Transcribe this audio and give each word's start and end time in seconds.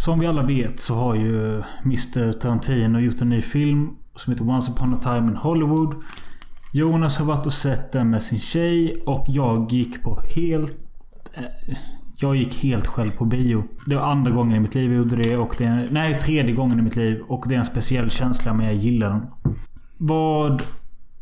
Som 0.00 0.20
vi 0.20 0.26
alla 0.26 0.42
vet 0.42 0.80
så 0.80 0.94
har 0.94 1.14
ju 1.14 1.62
Mr 1.84 2.32
Tarantino 2.32 2.98
gjort 2.98 3.22
en 3.22 3.28
ny 3.28 3.42
film 3.42 3.96
som 4.16 4.32
heter 4.32 4.48
Once 4.48 4.72
upon 4.72 4.94
a 4.94 4.98
time 5.02 5.30
in 5.30 5.36
Hollywood. 5.36 5.94
Jonas 6.72 7.18
har 7.18 7.26
varit 7.26 7.46
och 7.46 7.52
sett 7.52 7.92
den 7.92 8.10
med 8.10 8.22
sin 8.22 8.38
tjej 8.38 9.02
och 9.06 9.24
jag 9.28 9.72
gick 9.72 10.02
på 10.02 10.22
helt... 10.34 10.74
Eh, 11.34 11.44
jag 12.16 12.36
gick 12.36 12.62
helt 12.62 12.86
själv 12.86 13.10
på 13.10 13.24
bio. 13.24 13.64
Det 13.86 13.94
var 13.94 14.02
andra 14.02 14.30
gången 14.30 14.56
i 14.56 14.60
mitt 14.60 14.74
liv 14.74 14.90
jag 14.90 14.98
gjorde 14.98 15.16
det. 15.16 15.36
Och 15.36 15.54
det 15.58 15.64
är, 15.64 15.88
nej, 15.90 16.18
tredje 16.18 16.54
gången 16.54 16.78
i 16.78 16.82
mitt 16.82 16.96
liv. 16.96 17.22
Och 17.28 17.44
det 17.48 17.54
är 17.54 17.58
en 17.58 17.64
speciell 17.64 18.10
känsla 18.10 18.54
men 18.54 18.66
jag 18.66 18.74
gillar 18.74 19.10
den. 19.10 19.26
Vad 19.96 20.62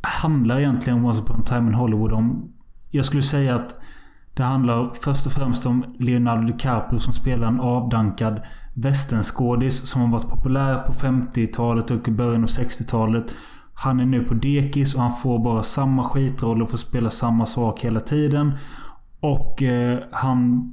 handlar 0.00 0.58
egentligen 0.58 1.04
Once 1.04 1.20
upon 1.20 1.40
a 1.40 1.44
time 1.46 1.68
in 1.68 1.74
Hollywood 1.74 2.12
om? 2.12 2.52
Jag 2.90 3.04
skulle 3.04 3.22
säga 3.22 3.54
att 3.54 3.76
det 4.34 4.44
handlar 4.44 4.90
först 5.02 5.26
och 5.26 5.32
främst 5.32 5.66
om 5.66 5.84
Leonardo 5.98 6.46
DiCaprio 6.46 6.98
som 6.98 7.12
spelar 7.12 7.48
en 7.48 7.60
avdankad 7.60 8.40
västernskådis 8.82 9.86
som 9.86 10.00
har 10.00 10.08
varit 10.08 10.28
populär 10.28 10.82
på 10.82 10.92
50-talet 10.92 11.90
och 11.90 12.08
i 12.08 12.10
början 12.10 12.42
av 12.42 12.48
60-talet. 12.48 13.34
Han 13.74 14.00
är 14.00 14.06
nu 14.06 14.24
på 14.24 14.34
dekis 14.34 14.94
och 14.94 15.02
han 15.02 15.16
får 15.16 15.38
bara 15.38 15.62
samma 15.62 16.04
skitroll 16.04 16.62
och 16.62 16.70
får 16.70 16.78
spela 16.78 17.10
samma 17.10 17.46
sak 17.46 17.84
hela 17.84 18.00
tiden. 18.00 18.52
Och 19.20 19.62
eh, 19.62 19.98
han 20.12 20.70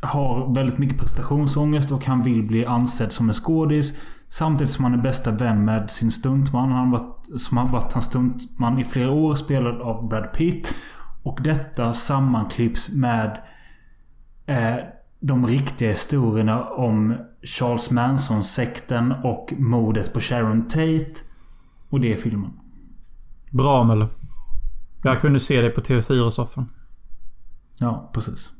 har 0.00 0.54
väldigt 0.54 0.78
mycket 0.78 0.98
prestationsångest 0.98 1.92
och 1.92 2.06
han 2.06 2.22
vill 2.22 2.42
bli 2.42 2.66
ansedd 2.66 3.12
som 3.12 3.28
en 3.28 3.34
skådis. 3.34 3.94
Samtidigt 4.28 4.74
som 4.74 4.84
han 4.84 4.94
är 4.94 5.02
bästa 5.02 5.30
vän 5.30 5.64
med 5.64 5.90
sin 5.90 6.12
stuntman. 6.12 6.72
Han 6.72 6.90
varit, 6.90 7.40
som 7.40 7.56
har 7.56 7.68
varit 7.68 7.92
hans 7.92 8.04
stuntman 8.04 8.78
i 8.78 8.84
flera 8.84 9.10
år. 9.10 9.34
Spelad 9.34 9.80
av 9.80 10.08
Brad 10.08 10.32
Pitt. 10.32 10.74
Och 11.22 11.38
detta 11.42 11.92
sammanklipps 11.92 12.92
med 12.92 13.38
eh, 14.46 14.76
de 15.26 15.46
riktiga 15.46 15.88
historierna 15.88 16.64
om 16.64 17.14
Charles 17.42 17.90
Manson-sekten 17.90 19.12
och 19.12 19.52
mordet 19.58 20.12
på 20.12 20.20
Sharon 20.20 20.68
Tate. 20.68 21.14
Och 21.90 22.00
det 22.00 22.12
är 22.12 22.16
filmen. 22.16 22.50
Bra 23.50 23.84
Mölle. 23.84 24.08
Jag 25.02 25.20
kunde 25.20 25.40
se 25.40 25.60
det 25.60 25.70
på 25.70 25.80
TV4-soffan. 25.80 26.66
Ja, 27.78 28.10
precis. 28.14 28.52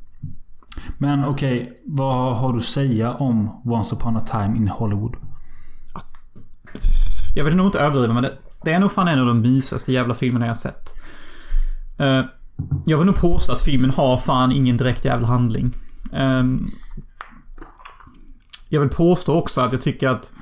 Men 0.99 1.25
okej, 1.25 1.63
okay, 1.63 1.75
vad 1.87 2.37
har 2.37 2.53
du 2.53 2.59
att 2.59 2.65
säga 2.65 3.13
om 3.13 3.63
Once 3.65 3.97
upon 3.97 4.17
a 4.17 4.21
time 4.21 4.57
in 4.57 4.69
Hollywood? 4.69 5.17
Jag 7.35 7.45
vill 7.45 7.57
nog 7.57 7.67
inte 7.67 7.79
överdriva 7.79 8.15
men 8.15 8.23
det, 8.23 8.39
det 8.63 8.73
är 8.73 8.79
nog 8.79 8.93
fan 8.93 9.09
en 9.09 9.19
av 9.19 9.27
de 9.27 9.41
mysigaste 9.41 9.93
jävla 9.93 10.15
filmerna 10.15 10.47
jag 10.47 10.57
sett. 10.57 10.95
Uh, 12.01 12.21
jag 12.87 12.99
vill 12.99 13.07
nog 13.07 13.17
påstå 13.17 13.53
att 13.53 13.61
filmen 13.61 13.91
har 13.91 14.19
fan 14.19 14.53
ingen 14.53 14.77
direkt 14.77 15.05
jävla 15.05 15.27
handling. 15.27 15.75
Ehm, 16.13 16.67
jag 18.69 18.81
vill 18.81 18.91
påstå 18.91 19.35
också 19.35 19.61
att 19.61 19.73
jag 19.73 19.83
tycker 19.83 20.09
att 20.09 20.33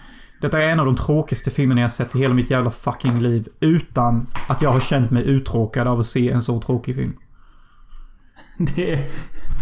detta 0.40 0.62
är 0.62 0.68
en 0.68 0.80
av 0.80 0.86
de 0.86 0.94
tråkigaste 0.94 1.50
filmerna 1.50 1.80
jag 1.80 1.92
sett 1.92 2.16
i 2.16 2.18
hela 2.18 2.34
mitt 2.34 2.50
jävla 2.50 2.70
fucking 2.70 3.22
liv. 3.22 3.48
Utan 3.60 4.26
att 4.48 4.62
jag 4.62 4.70
har 4.70 4.80
känt 4.80 5.10
mig 5.10 5.24
uttråkad 5.24 5.86
av 5.86 6.00
att 6.00 6.06
se 6.06 6.30
en 6.30 6.42
så 6.42 6.60
tråkig 6.60 6.94
film. 6.96 7.12
Det 8.58 8.92
är... 8.92 8.96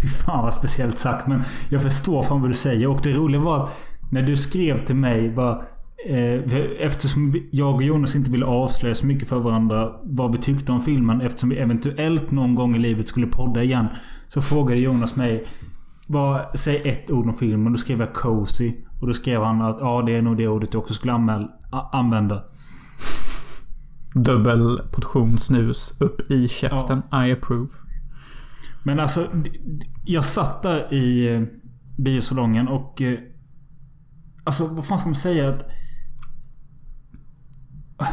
Fy 0.02 0.08
fan 0.08 0.44
vad 0.44 0.54
speciellt 0.54 0.98
sagt. 0.98 1.26
Men 1.26 1.42
jag 1.68 1.82
förstår 1.82 2.22
fan 2.22 2.40
vad 2.40 2.50
du 2.50 2.54
säger. 2.54 2.86
Och 2.86 3.00
det 3.02 3.12
roliga 3.12 3.40
var 3.40 3.64
att 3.64 3.80
när 4.10 4.22
du 4.22 4.36
skrev 4.36 4.84
till 4.84 4.96
mig 4.96 5.30
bara... 5.30 5.62
Eh, 6.06 6.54
eftersom 6.78 7.48
jag 7.50 7.74
och 7.74 7.82
Jonas 7.82 8.16
inte 8.16 8.30
ville 8.30 8.46
avslöja 8.46 8.94
så 8.94 9.06
mycket 9.06 9.28
för 9.28 9.38
varandra 9.38 9.92
vad 10.02 10.32
vi 10.32 10.38
tyckte 10.38 10.72
om 10.72 10.80
filmen. 10.80 11.20
Eftersom 11.20 11.48
vi 11.48 11.56
eventuellt 11.56 12.30
någon 12.30 12.54
gång 12.54 12.76
i 12.76 12.78
livet 12.78 13.08
skulle 13.08 13.26
podda 13.26 13.62
igen. 13.62 13.86
Så 14.28 14.42
frågade 14.42 14.80
Jonas 14.80 15.16
mig. 15.16 15.46
Vad, 16.06 16.58
säg 16.58 16.88
ett 16.88 17.10
ord 17.10 17.26
om 17.26 17.34
filmen. 17.34 17.72
Då 17.72 17.78
skrev 17.78 18.00
jag 18.00 18.14
cozy. 18.14 18.74
Och 19.00 19.06
då 19.06 19.12
skrev 19.12 19.42
han 19.42 19.62
att 19.62 19.76
ja, 19.80 20.02
det 20.06 20.16
är 20.16 20.22
nog 20.22 20.36
det 20.36 20.48
ordet 20.48 20.72
du 20.72 20.78
också 20.78 20.94
skulle 20.94 21.12
anmäl, 21.12 21.48
använda. 21.92 22.44
Dubbel 24.14 24.80
portion 24.92 25.38
snus 25.38 25.94
upp 26.00 26.30
i 26.30 26.48
käften. 26.48 27.02
Ja. 27.10 27.26
I 27.26 27.32
approve. 27.32 27.68
Men 28.82 29.00
alltså, 29.00 29.28
jag 30.04 30.24
satt 30.24 30.62
där 30.62 30.94
i 30.94 31.34
eh, 31.34 31.42
biosalongen 31.98 32.68
och... 32.68 33.02
Eh, 33.02 33.18
alltså, 34.44 34.66
vad 34.66 34.86
fan 34.86 34.98
ska 34.98 35.08
man 35.08 35.14
säga? 35.14 35.48
Att, 35.48 35.66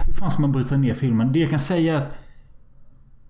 hur 0.05 0.13
fan 0.13 0.31
ska 0.31 0.41
man 0.41 0.51
bryta 0.51 0.77
ner 0.77 0.93
filmen? 0.93 1.31
Det 1.31 1.39
jag 1.39 1.49
kan 1.49 1.59
säga 1.59 1.93
är 1.93 1.97
att... 1.97 2.15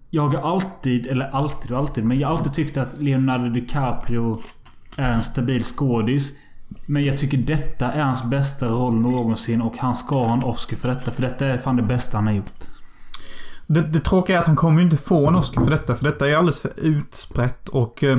Jag 0.09 0.29
har 0.29 0.53
alltid, 0.55 1.07
eller 1.07 1.29
alltid 1.29 1.71
och 1.71 1.77
alltid, 1.77 2.05
men 2.05 2.19
jag 2.19 2.27
har 2.27 2.37
alltid 2.37 2.53
tyckt 2.53 2.77
att 2.77 2.97
Leonardo 2.97 3.49
DiCaprio 3.49 4.41
är 4.95 5.13
en 5.13 5.23
stabil 5.23 5.63
skådis. 5.63 6.31
Men 6.85 7.05
jag 7.05 7.17
tycker 7.17 7.37
detta 7.37 7.91
är 7.91 8.03
hans 8.03 8.23
bästa 8.23 8.67
roll 8.67 8.95
någonsin 8.95 9.61
och 9.61 9.77
han 9.77 9.95
ska 9.95 10.15
ha 10.15 10.33
en 10.33 10.43
Oscar 10.43 10.77
för 10.77 10.87
detta. 10.87 11.11
För 11.11 11.21
detta 11.21 11.47
är 11.47 11.57
fan 11.57 11.75
det 11.75 11.83
bästa 11.83 12.17
han 12.17 12.27
har 12.27 12.33
gjort. 12.33 12.53
Det, 13.67 13.81
det 13.81 13.99
tråkiga 13.99 14.35
är 14.35 14.39
att 14.39 14.47
han 14.47 14.55
kommer 14.55 14.79
ju 14.79 14.85
inte 14.85 14.97
få 14.97 15.27
en 15.27 15.35
Oscar 15.35 15.63
för 15.63 15.71
detta. 15.71 15.95
För 15.95 16.05
detta 16.05 16.29
är 16.29 16.35
alldeles 16.35 16.61
för 16.61 16.71
utsprätt 16.77 17.69
och... 17.69 18.03
Eh, 18.03 18.17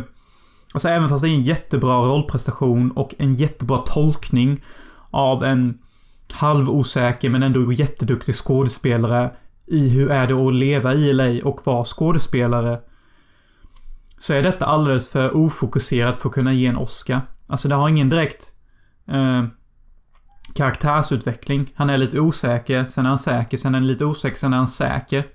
alltså 0.72 0.88
även 0.88 1.08
fast 1.08 1.22
det 1.22 1.28
är 1.28 1.34
en 1.34 1.42
jättebra 1.42 2.02
rollprestation 2.02 2.90
och 2.90 3.14
en 3.18 3.34
jättebra 3.34 3.78
tolkning 3.78 4.64
av 5.10 5.44
en 5.44 5.78
halvosäker 6.32 7.30
men 7.30 7.42
ändå 7.42 7.72
jätteduktig 7.72 8.34
skådespelare 8.34 9.30
i 9.70 9.88
hur 9.88 10.10
är 10.10 10.26
det 10.26 10.34
att 10.34 10.54
leva 10.54 10.94
i 10.94 11.12
LA 11.12 11.48
och 11.48 11.66
vara 11.66 11.84
skådespelare. 11.84 12.80
Så 14.18 14.34
är 14.34 14.42
detta 14.42 14.66
alldeles 14.66 15.08
för 15.08 15.36
ofokuserat 15.36 16.16
för 16.16 16.28
att 16.28 16.34
kunna 16.34 16.52
ge 16.52 16.66
en 16.66 16.76
Oscar. 16.76 17.20
Alltså 17.46 17.68
det 17.68 17.74
har 17.74 17.88
ingen 17.88 18.08
direkt 18.08 18.52
eh, 19.08 19.44
karaktärsutveckling. 20.54 21.72
Han 21.74 21.90
är 21.90 21.98
lite 21.98 22.20
osäker, 22.20 22.84
sen 22.84 23.04
är 23.04 23.08
han 23.08 23.18
säker, 23.18 23.56
sen 23.56 23.74
är 23.74 23.78
han 23.78 23.86
lite 23.86 24.04
osäker, 24.04 24.38
sen 24.38 24.52
är 24.52 24.56
han 24.56 24.68
säker. 24.68 25.26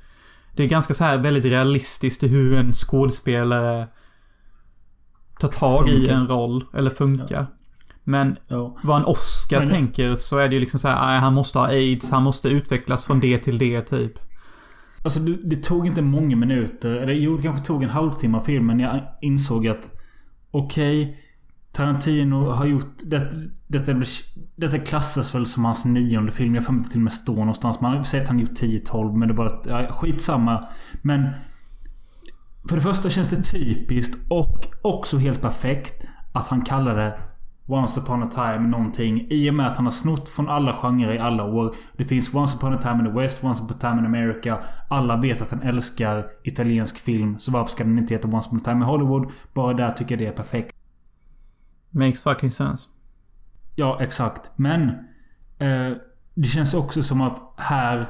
Det 0.56 0.64
är 0.64 0.68
ganska 0.68 0.94
så 0.94 1.04
här 1.04 1.18
väldigt 1.18 1.46
realistiskt 1.46 2.24
i 2.24 2.28
hur 2.28 2.58
en 2.58 2.74
skådespelare 2.74 3.88
tar 5.40 5.48
tag 5.48 5.88
funkar. 5.88 5.94
i 5.94 6.10
en 6.10 6.28
roll, 6.28 6.66
eller 6.74 6.90
funkar. 6.90 7.28
Ja. 7.30 7.46
Men 8.04 8.38
ja. 8.48 8.78
vad 8.84 9.00
en 9.00 9.06
Oscar 9.06 9.60
Men, 9.60 9.70
tänker 9.70 10.16
så 10.16 10.38
är 10.38 10.48
det 10.48 10.54
ju 10.54 10.60
liksom 10.60 10.80
så 10.80 10.88
här, 10.88 11.20
han 11.20 11.34
måste 11.34 11.60
ha 11.60 11.68
aids, 11.68 12.12
han 12.12 12.24
måste 12.24 12.50
utvecklas 12.50 13.04
från 13.04 13.20
det 13.20 13.38
till 13.38 13.58
det 13.58 13.82
typ. 13.82 14.25
Alltså 15.06 15.20
det 15.20 15.56
tog 15.56 15.88
inte 15.88 16.02
många 16.02 16.36
minuter, 16.36 16.96
eller 16.96 17.14
jo 17.14 17.38
det 17.38 17.44
kanske 17.44 17.66
tog 17.66 17.84
en 17.84 17.90
halvtimme 17.90 18.38
av 18.38 18.42
filmen. 18.42 18.80
Jag 18.80 19.02
insåg 19.22 19.68
att 19.68 19.94
okej, 20.52 21.02
okay, 21.02 21.16
Tarantino 21.72 22.50
har 22.50 22.66
gjort... 22.66 22.98
Det, 23.06 23.32
detta, 23.68 23.94
detta 24.56 24.80
klassas 24.80 25.36
väl 25.36 25.46
som 25.46 25.66
hans 25.66 25.86
nionde 25.86 26.32
film. 26.32 26.56
Jag 26.56 26.66
får 26.66 26.76
inte 26.76 26.90
till 26.90 27.00
och 27.00 27.04
med 27.04 27.14
stå 27.14 27.36
någonstans. 27.36 27.82
Man 27.82 28.06
säger 28.06 28.24
att 28.24 28.30
han 28.30 28.40
gjort 28.40 28.62
10-12 28.62 29.18
men 29.18 29.28
det 29.28 29.34
är 29.34 29.36
bara... 29.36 29.60
Ja, 29.66 29.92
skitsamma. 29.92 30.68
Men... 31.02 31.30
För 32.70 32.76
det 32.76 32.82
första 32.82 33.10
känns 33.10 33.30
det 33.30 33.44
typiskt 33.44 34.18
och 34.30 34.68
också 34.82 35.18
helt 35.18 35.42
perfekt 35.42 36.08
att 36.34 36.48
han 36.48 36.62
kallar 36.62 36.96
det 36.96 37.20
Once 37.68 38.00
upon 38.00 38.24
a 38.24 38.30
time 38.32 38.68
någonting. 38.68 39.28
I 39.30 39.50
och 39.50 39.54
med 39.54 39.68
att 39.68 39.76
han 39.76 39.86
har 39.86 39.92
snott 39.92 40.30
från 40.30 40.50
alla 40.50 40.74
genrer 40.74 41.14
i 41.14 41.20
alla 41.20 41.44
år. 41.44 41.76
Det 41.98 42.06
finns 42.06 42.34
Once 42.34 42.58
upon 42.58 42.74
a 42.74 42.78
time 42.78 43.00
in 43.00 43.06
the 43.06 43.20
West, 43.20 43.44
Once 43.44 43.64
upon 43.64 43.78
a 43.78 43.80
time 43.80 44.00
in 44.00 44.06
America. 44.06 44.60
Alla 44.90 45.18
vet 45.18 45.42
att 45.42 45.52
han 45.52 45.62
älskar 45.62 46.28
italiensk 46.44 46.98
film. 47.00 47.40
Så 47.40 47.52
varför 47.52 47.72
ska 47.72 47.84
den 47.84 48.00
inte 48.00 48.14
heta 48.14 48.28
Once 48.28 48.48
upon 48.48 48.60
a 48.60 48.62
time 48.64 48.76
in 48.78 48.82
Hollywood? 48.82 49.32
Bara 49.54 49.74
där 49.74 49.92
tycker 49.92 50.16
jag 50.16 50.20
det 50.20 50.28
är 50.28 50.44
perfekt. 50.44 50.76
Makes 51.90 52.22
fucking 52.22 52.52
sense. 52.52 52.90
Ja, 53.76 54.02
exakt. 54.02 54.52
Men 54.56 54.90
eh, 55.60 55.92
det 56.34 56.48
känns 56.48 56.74
också 56.74 57.04
som 57.04 57.22
att 57.22 57.54
här... 57.58 58.06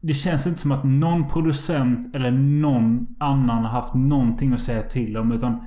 Det 0.00 0.14
känns 0.14 0.46
inte 0.46 0.60
som 0.60 0.72
att 0.72 0.84
någon 0.84 1.28
producent 1.28 2.14
eller 2.14 2.30
någon 2.30 3.06
annan 3.20 3.64
har 3.64 3.70
haft 3.70 3.94
någonting 3.94 4.52
att 4.52 4.60
säga 4.60 4.82
till 4.82 5.16
om. 5.16 5.32
Utan... 5.32 5.66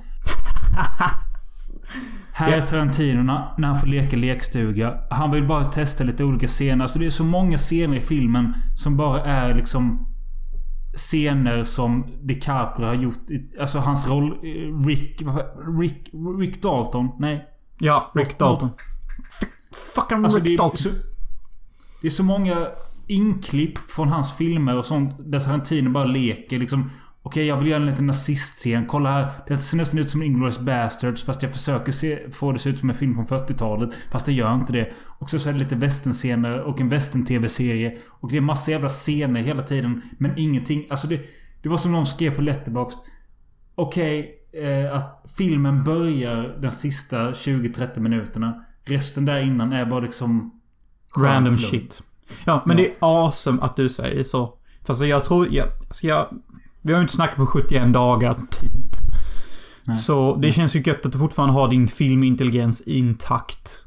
här 2.36 2.52
är 2.52 2.60
Tarantino 2.60 3.22
när 3.58 3.68
han 3.68 3.80
får 3.80 3.86
leka 3.86 4.16
lekstuga. 4.16 4.98
Han 5.10 5.30
vill 5.30 5.46
bara 5.46 5.64
testa 5.64 6.04
lite 6.04 6.24
olika 6.24 6.46
scener. 6.46 6.82
Alltså 6.82 6.98
det 6.98 7.06
är 7.06 7.10
så 7.10 7.24
många 7.24 7.58
scener 7.58 7.96
i 7.96 8.00
filmen 8.00 8.54
som 8.74 8.96
bara 8.96 9.24
är 9.24 9.54
liksom 9.54 10.06
scener 10.96 11.64
som 11.64 12.06
DiCaprio 12.22 12.86
har 12.86 12.94
gjort. 12.94 13.18
Alltså 13.60 13.78
hans 13.78 14.08
roll... 14.08 14.32
Eh, 14.32 14.86
Rick... 14.86 15.22
Rick... 15.80 16.10
Rick 16.38 16.62
Dalton? 16.62 17.10
Nej. 17.18 17.48
Ja, 17.78 18.12
Rick 18.14 18.38
Dalton. 18.38 18.70
Fucking 19.94 20.24
alltså, 20.24 20.40
Rick 20.40 20.58
Dalton. 20.58 20.76
Så, 20.76 20.88
det 22.02 22.06
är 22.06 22.10
så 22.10 22.24
många 22.24 22.68
inklipp 23.06 23.78
från 23.78 24.08
hans 24.08 24.32
filmer 24.32 24.76
och 24.76 24.84
sånt 24.84 25.14
där 25.18 25.40
Tarantino 25.40 25.90
bara 25.90 26.04
leker 26.04 26.58
liksom. 26.58 26.90
Okej, 27.26 27.46
jag 27.46 27.56
vill 27.56 27.66
göra 27.66 27.80
en 27.80 27.86
liten 27.86 28.06
nazistscen. 28.06 28.86
Kolla 28.86 29.10
här. 29.10 29.30
Det 29.46 29.56
ser 29.56 29.76
nästan 29.76 30.00
ut 30.00 30.10
som 30.10 30.22
Inglourious 30.22 30.58
Bastards. 30.58 31.24
Fast 31.24 31.42
jag 31.42 31.52
försöker 31.52 31.92
se, 31.92 32.30
få 32.30 32.52
det 32.52 32.56
att 32.56 32.62
se 32.62 32.70
ut 32.70 32.78
som 32.78 32.90
en 32.90 32.96
film 32.96 33.14
från 33.14 33.26
40-talet. 33.26 33.90
Fast 34.10 34.26
det 34.26 34.32
gör 34.32 34.54
inte 34.54 34.72
det. 34.72 34.92
Och 35.18 35.30
så 35.30 35.48
är 35.48 35.52
det 35.52 35.58
lite 35.58 35.76
västernscener 35.76 36.60
och 36.60 36.80
en 36.80 36.88
västern-tv-serie. 36.88 37.98
Och 38.08 38.30
det 38.30 38.36
är 38.36 38.40
massa 38.40 38.70
jävla 38.70 38.88
scener 38.88 39.42
hela 39.42 39.62
tiden. 39.62 40.02
Men 40.18 40.38
ingenting. 40.38 40.86
Alltså 40.90 41.06
det... 41.06 41.20
Det 41.62 41.68
var 41.68 41.76
som 41.76 41.92
någon 41.92 42.06
skrev 42.06 42.36
på 42.36 42.42
Letterboxd. 42.42 42.98
Okej, 43.74 44.34
eh, 44.52 44.96
att 44.96 45.24
filmen 45.38 45.84
börjar 45.84 46.58
de 46.62 46.70
sista 46.70 47.32
20-30 47.32 48.00
minuterna. 48.00 48.64
Resten 48.84 49.24
där 49.24 49.40
innan 49.40 49.72
är 49.72 49.86
bara 49.86 50.00
liksom... 50.00 50.60
Random 51.16 51.58
shit. 51.58 52.02
Ja, 52.44 52.62
men 52.66 52.78
Ja. 52.78 52.84
det 52.84 52.90
är 52.90 52.96
awesome 53.00 53.62
att 53.62 53.76
du 53.76 53.88
säger 53.88 54.24
så. 54.24 54.58
Fast 54.84 55.02
jag 55.04 55.24
tror... 55.24 55.54
Jag, 55.54 55.66
ska 55.90 56.06
jag, 56.06 56.28
vi 56.86 56.92
har 56.92 57.00
ju 57.00 57.02
inte 57.02 57.14
snackat 57.14 57.36
på 57.36 57.46
71 57.46 57.92
dagar, 57.92 58.34
typ. 58.34 58.72
Nej. 59.86 59.96
Så 59.96 60.36
det 60.36 60.52
känns 60.52 60.76
ju 60.76 60.82
gött 60.86 61.06
att 61.06 61.12
du 61.12 61.18
fortfarande 61.18 61.54
har 61.54 61.68
din 61.68 61.88
filmintelligens 61.88 62.80
intakt. 62.80 63.82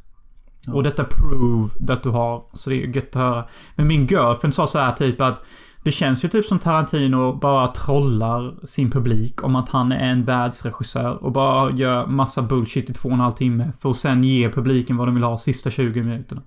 Ja. 0.65 0.73
Och 0.73 0.83
detta 0.83 1.03
prove 1.03 1.93
att 1.93 2.03
du 2.03 2.09
har. 2.09 2.43
Så 2.53 2.69
det 2.69 2.75
är 2.83 2.95
gött 2.95 3.09
att 3.09 3.21
höra. 3.21 3.45
Men 3.75 3.87
min 3.87 4.07
girlfriend 4.07 4.55
sa 4.55 4.67
så 4.67 4.79
här 4.79 4.91
typ 4.91 5.21
att 5.21 5.45
det 5.83 5.91
känns 5.91 6.25
ju 6.25 6.29
typ 6.29 6.45
som 6.45 6.59
Tarantino 6.59 7.33
bara 7.33 7.67
trollar 7.67 8.65
sin 8.65 8.91
publik 8.91 9.43
om 9.43 9.55
att 9.55 9.69
han 9.69 9.91
är 9.91 10.11
en 10.11 10.25
världsregissör 10.25 11.23
och 11.23 11.31
bara 11.31 11.71
gör 11.71 12.07
massa 12.07 12.41
bullshit 12.41 12.89
i 12.89 12.93
två 12.93 13.09
och 13.09 13.13
en 13.13 13.19
halv 13.19 13.33
timme 13.33 13.71
för 13.79 13.89
att 13.89 13.97
sen 13.97 14.23
ge 14.23 14.49
publiken 14.49 14.97
vad 14.97 15.07
de 15.07 15.15
vill 15.15 15.23
ha 15.23 15.37
sista 15.37 15.69
20 15.69 16.03
minuterna. 16.03 16.41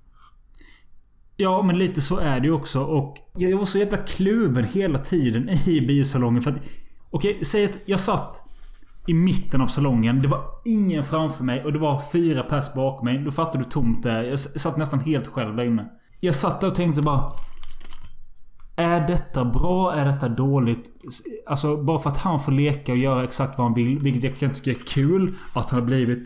Ja, 1.36 1.62
men 1.62 1.78
lite 1.78 2.00
så 2.00 2.16
är 2.18 2.40
det 2.40 2.46
ju 2.46 2.52
också. 2.52 2.80
Och 2.82 3.16
jag 3.36 3.58
var 3.58 3.64
så 3.64 3.78
jävla 3.78 3.96
kluven 3.98 4.64
hela 4.64 4.98
tiden 4.98 5.48
i 5.68 5.80
biosalongen. 5.86 6.42
För 6.42 6.50
att... 6.50 6.60
Okej, 7.10 7.44
säg 7.44 7.64
att 7.64 7.78
jag 7.84 8.00
satt 8.00 8.42
i 9.06 9.14
mitten 9.14 9.60
av 9.60 9.66
salongen. 9.66 10.22
Det 10.22 10.28
var 10.28 10.44
ingen 10.64 11.04
framför 11.04 11.44
mig 11.44 11.64
och 11.64 11.72
det 11.72 11.78
var 11.78 12.02
fyra 12.12 12.42
pers 12.42 12.74
bakom 12.74 13.04
mig. 13.04 13.18
Då 13.18 13.30
fattar 13.30 13.58
du 13.58 13.64
tomt 13.64 14.02
det 14.02 14.10
är. 14.10 14.22
Jag 14.22 14.38
satt 14.38 14.76
nästan 14.76 15.00
helt 15.00 15.26
själv 15.26 15.56
där 15.56 15.64
inne. 15.64 15.90
Jag 16.20 16.34
satt 16.34 16.60
där 16.60 16.68
och 16.68 16.74
tänkte 16.74 17.02
bara... 17.02 17.32
Är 18.76 19.06
detta 19.08 19.44
bra? 19.44 19.94
Är 19.94 20.04
detta 20.04 20.28
dåligt? 20.28 20.90
Alltså 21.46 21.76
bara 21.76 21.98
för 21.98 22.10
att 22.10 22.18
han 22.18 22.40
får 22.40 22.52
leka 22.52 22.92
och 22.92 22.98
göra 22.98 23.24
exakt 23.24 23.58
vad 23.58 23.66
han 23.66 23.74
vill. 23.74 23.98
Vilket 23.98 24.24
jag 24.24 24.38
kan 24.38 24.52
tycka 24.54 24.70
är 24.70 24.86
kul. 24.86 25.34
Att 25.52 25.70
han 25.70 25.80
har 25.80 25.86
blivit 25.86 26.22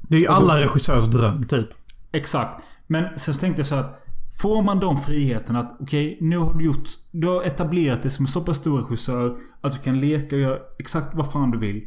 Det 0.00 0.16
är 0.16 0.20
ju 0.20 0.26
Alltså- 0.26 0.42
alla 0.44 0.60
regissörers 0.60 1.04
dröm, 1.08 1.46
typ. 1.46 1.66
Exakt. 2.12 2.64
Men 2.92 3.18
sen 3.18 3.34
så 3.34 3.40
tänkte 3.40 3.60
jag 3.60 3.66
så 3.66 3.74
att 3.74 4.02
Får 4.42 4.62
man 4.62 4.80
de 4.80 4.98
friheterna 4.98 5.60
att 5.60 5.76
okej, 5.80 6.18
nu 6.20 6.38
har 6.38 6.54
du 6.54 6.64
gjort... 6.64 6.88
Du 7.10 7.26
har 7.26 7.42
etablerat 7.42 8.02
dig 8.02 8.10
som 8.10 8.24
en 8.24 8.32
så 8.32 8.40
pass 8.40 8.56
stor 8.56 8.82
regissör 8.82 9.36
att 9.60 9.72
du 9.72 9.78
kan 9.78 10.00
leka 10.00 10.36
och 10.36 10.42
göra 10.42 10.58
exakt 10.78 11.14
vad 11.14 11.32
fan 11.32 11.50
du 11.50 11.58
vill. 11.58 11.86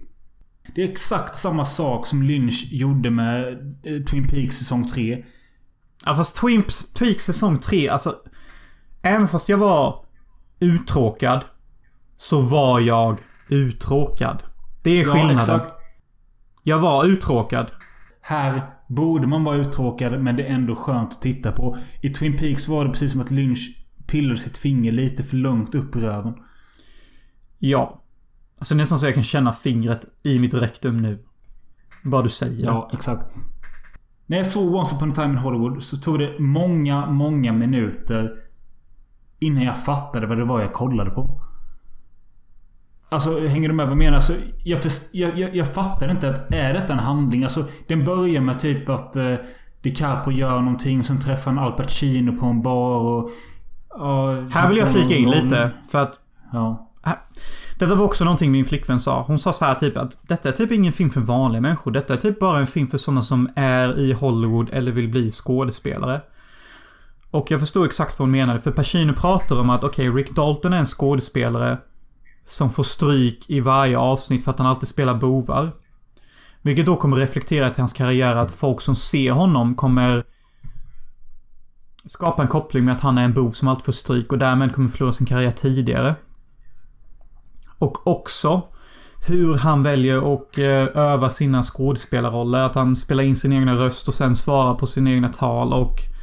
Det 0.76 0.84
är 0.84 0.90
exakt 0.90 1.36
samma 1.36 1.66
sak 1.66 2.08
som 2.08 2.24
Lynch 2.24 2.68
gjorde 2.72 3.10
med 3.10 3.48
eh, 3.84 4.04
Twin 4.04 4.28
Peaks 4.28 4.58
säsong 4.58 4.88
3. 4.88 5.26
Ja, 6.06 6.16
fast 6.16 6.36
Twin 6.36 6.64
Peaks 7.00 7.26
säsong 7.26 7.58
3, 7.58 7.90
alltså... 7.90 8.16
Även 9.02 9.28
fast 9.28 9.50
jag 9.50 9.58
var 9.58 10.06
uttråkad 10.60 11.46
så 12.18 12.42
var 12.42 12.80
jag 12.80 13.20
uttråkad. 13.48 14.44
Det 14.84 15.02
är 15.02 15.06
skillnaden. 15.06 15.60
Jag 16.64 16.80
var 16.80 17.06
uttråkad. 17.06 17.72
Här 18.22 18.75
borde 18.88 19.28
man 19.28 19.44
vara 19.44 19.58
uttråkad 19.58 20.22
men 20.22 20.36
det 20.36 20.44
är 20.44 20.54
ändå 20.54 20.76
skönt 20.76 21.12
att 21.12 21.22
titta 21.22 21.52
på. 21.52 21.78
I 22.02 22.10
Twin 22.10 22.38
Peaks 22.38 22.68
var 22.68 22.86
det 22.86 22.92
precis 22.92 23.12
som 23.12 23.22
att 23.22 23.32
Lynch 23.32 23.86
pillade 24.08 24.40
sitt 24.40 24.58
finger 24.58 24.92
lite 24.92 25.24
för 25.24 25.38
långt 25.38 25.76
upp 25.76 25.96
i 25.96 26.00
röven. 26.00 26.34
Ja. 27.60 28.02
Alltså 28.58 28.76
nästan 28.76 29.00
så 29.00 29.06
jag 29.06 29.14
kan 29.14 29.24
känna 29.24 29.54
fingret 29.54 30.06
i 30.24 30.40
mitt 30.40 30.54
rektum 30.54 30.98
nu. 30.98 31.20
Bara 32.04 32.22
du 32.22 32.30
säger. 32.30 32.66
Ja, 32.66 32.90
exakt. 32.94 33.36
När 34.26 34.38
jag 34.38 34.48
såg 34.48 34.76
Once 34.76 34.96
upon 34.96 35.12
a 35.12 35.16
time 35.16 35.30
in 35.30 35.38
Hollywood 35.38 35.84
så 35.84 35.98
tog 35.98 36.20
det 36.20 36.40
många, 36.40 37.06
många 37.06 37.54
minuter 37.54 38.34
innan 39.40 39.64
jag 39.64 39.78
fattade 39.78 40.28
vad 40.28 40.38
det 40.38 40.46
var 40.46 40.62
jag 40.62 40.74
kollade 40.74 41.12
på. 41.12 41.45
Alltså, 43.16 43.48
hänger 43.48 43.70
du 43.70 43.76
med 43.76 43.86
vad 43.86 43.92
jag 43.92 43.98
menar? 43.98 44.16
Alltså, 44.16 44.34
jag, 44.64 44.80
jag, 45.12 45.40
jag, 45.40 45.56
jag 45.56 45.74
fattar 45.74 46.12
inte 46.12 46.30
att 46.30 46.54
är 46.54 46.74
detta 46.74 46.94
en 46.94 47.00
handling? 47.00 47.44
Alltså, 47.44 47.66
den 47.88 48.06
börjar 48.06 48.42
med 48.42 48.60
typ 48.60 48.90
att 48.90 49.16
eh, 49.16 49.34
DiCaprio 49.82 50.38
gör 50.38 50.60
någonting. 50.60 51.04
Sen 51.04 51.20
träffar 51.20 51.52
han 51.52 51.64
Al 51.64 51.72
Pacino 51.72 52.38
på 52.40 52.46
en 52.46 52.62
bar 52.62 53.00
och... 53.00 53.24
och 53.90 54.52
Här 54.52 54.70
vill 54.70 54.78
jag 54.78 54.92
flika 54.92 55.16
in 55.16 55.26
någon- 55.30 55.44
lite. 55.44 55.72
För 55.92 56.00
att 56.00 56.20
Ja. 56.54 56.92
Detta 57.80 57.96
var 57.96 58.06
också 58.06 58.24
någonting 58.24 58.52
min 58.52 58.66
flickvän 58.66 59.00
sa. 59.00 59.22
Hon 59.28 59.40
sa 59.40 59.54
så 59.54 59.66
här 59.66 59.76
typ 59.76 59.98
att 59.98 60.18
detta 60.28 60.50
är 60.50 60.54
typ 60.54 60.72
ingen 60.72 60.94
film 60.94 61.10
för 61.10 61.22
vanliga 61.22 61.62
människor. 61.62 61.92
Detta 61.92 62.14
är 62.14 62.18
typ 62.18 62.40
bara 62.40 62.60
en 62.60 62.68
film 62.68 62.88
för 62.88 62.98
sådana 62.98 63.22
som 63.22 63.50
är 63.56 64.00
i 64.00 64.14
Hollywood 64.14 64.70
eller 64.74 64.92
vill 64.92 65.10
bli 65.10 65.32
skådespelare. 65.32 66.22
Och 67.32 67.52
jag 67.52 67.60
förstår 67.60 67.86
exakt 67.86 68.20
vad 68.20 68.24
hon 68.28 68.32
menade. 68.32 68.60
För 68.62 68.72
Pacino 68.72 69.14
pratar 69.14 69.60
om 69.60 69.70
att 69.70 69.84
okej, 69.84 70.10
Rick 70.10 70.32
Dalton 70.36 70.74
är 70.74 70.78
en 70.78 70.86
skådespelare 70.86 71.78
som 72.46 72.70
får 72.70 72.84
stryk 72.84 73.50
i 73.50 73.60
varje 73.60 73.98
avsnitt 73.98 74.44
för 74.44 74.52
att 74.52 74.58
han 74.58 74.68
alltid 74.68 74.90
spelar 74.90 75.14
bovar. 75.14 75.72
Vilket 76.62 76.86
då 76.86 76.96
kommer 76.96 77.18
reflektera 77.18 77.70
till 77.70 77.82
hans 77.82 77.94
karriär 77.94 78.36
att 78.36 78.52
folk 78.52 78.82
som 78.82 78.96
ser 78.96 79.32
honom 79.32 79.76
kommer 79.76 80.26
skapa 82.06 82.42
en 82.42 82.48
koppling 82.48 82.86
med 82.86 82.96
att 82.96 83.02
han 83.02 83.18
är 83.18 83.24
en 83.24 83.34
bov 83.34 83.52
som 83.52 83.68
alltid 83.68 83.86
får 83.86 83.92
stryk 83.92 84.32
och 84.32 84.38
därmed 84.38 84.74
kommer 84.76 84.90
förlora 84.90 85.14
sin 85.14 85.26
karriär 85.26 85.52
tidigare. 85.52 86.16
Och 87.78 88.08
också 88.08 88.62
hur 89.28 89.58
han 89.58 89.84
väljer 89.84 90.34
att 90.34 90.58
eh, 90.58 91.02
öva 91.04 91.30
sina 91.30 91.64
skådespelarroller. 91.64 92.60
Att 92.60 92.76
han 92.76 92.96
spelar 92.96 93.24
in 93.24 93.36
sin 93.36 93.54
egna 93.54 93.76
röst 93.76 94.08
och 94.08 94.14
sen 94.14 94.36
svarar 94.36 94.76
på 94.76 94.88
sina 94.88 95.12
egna 95.12 95.30
tal 95.30 95.74
och... 95.74 96.15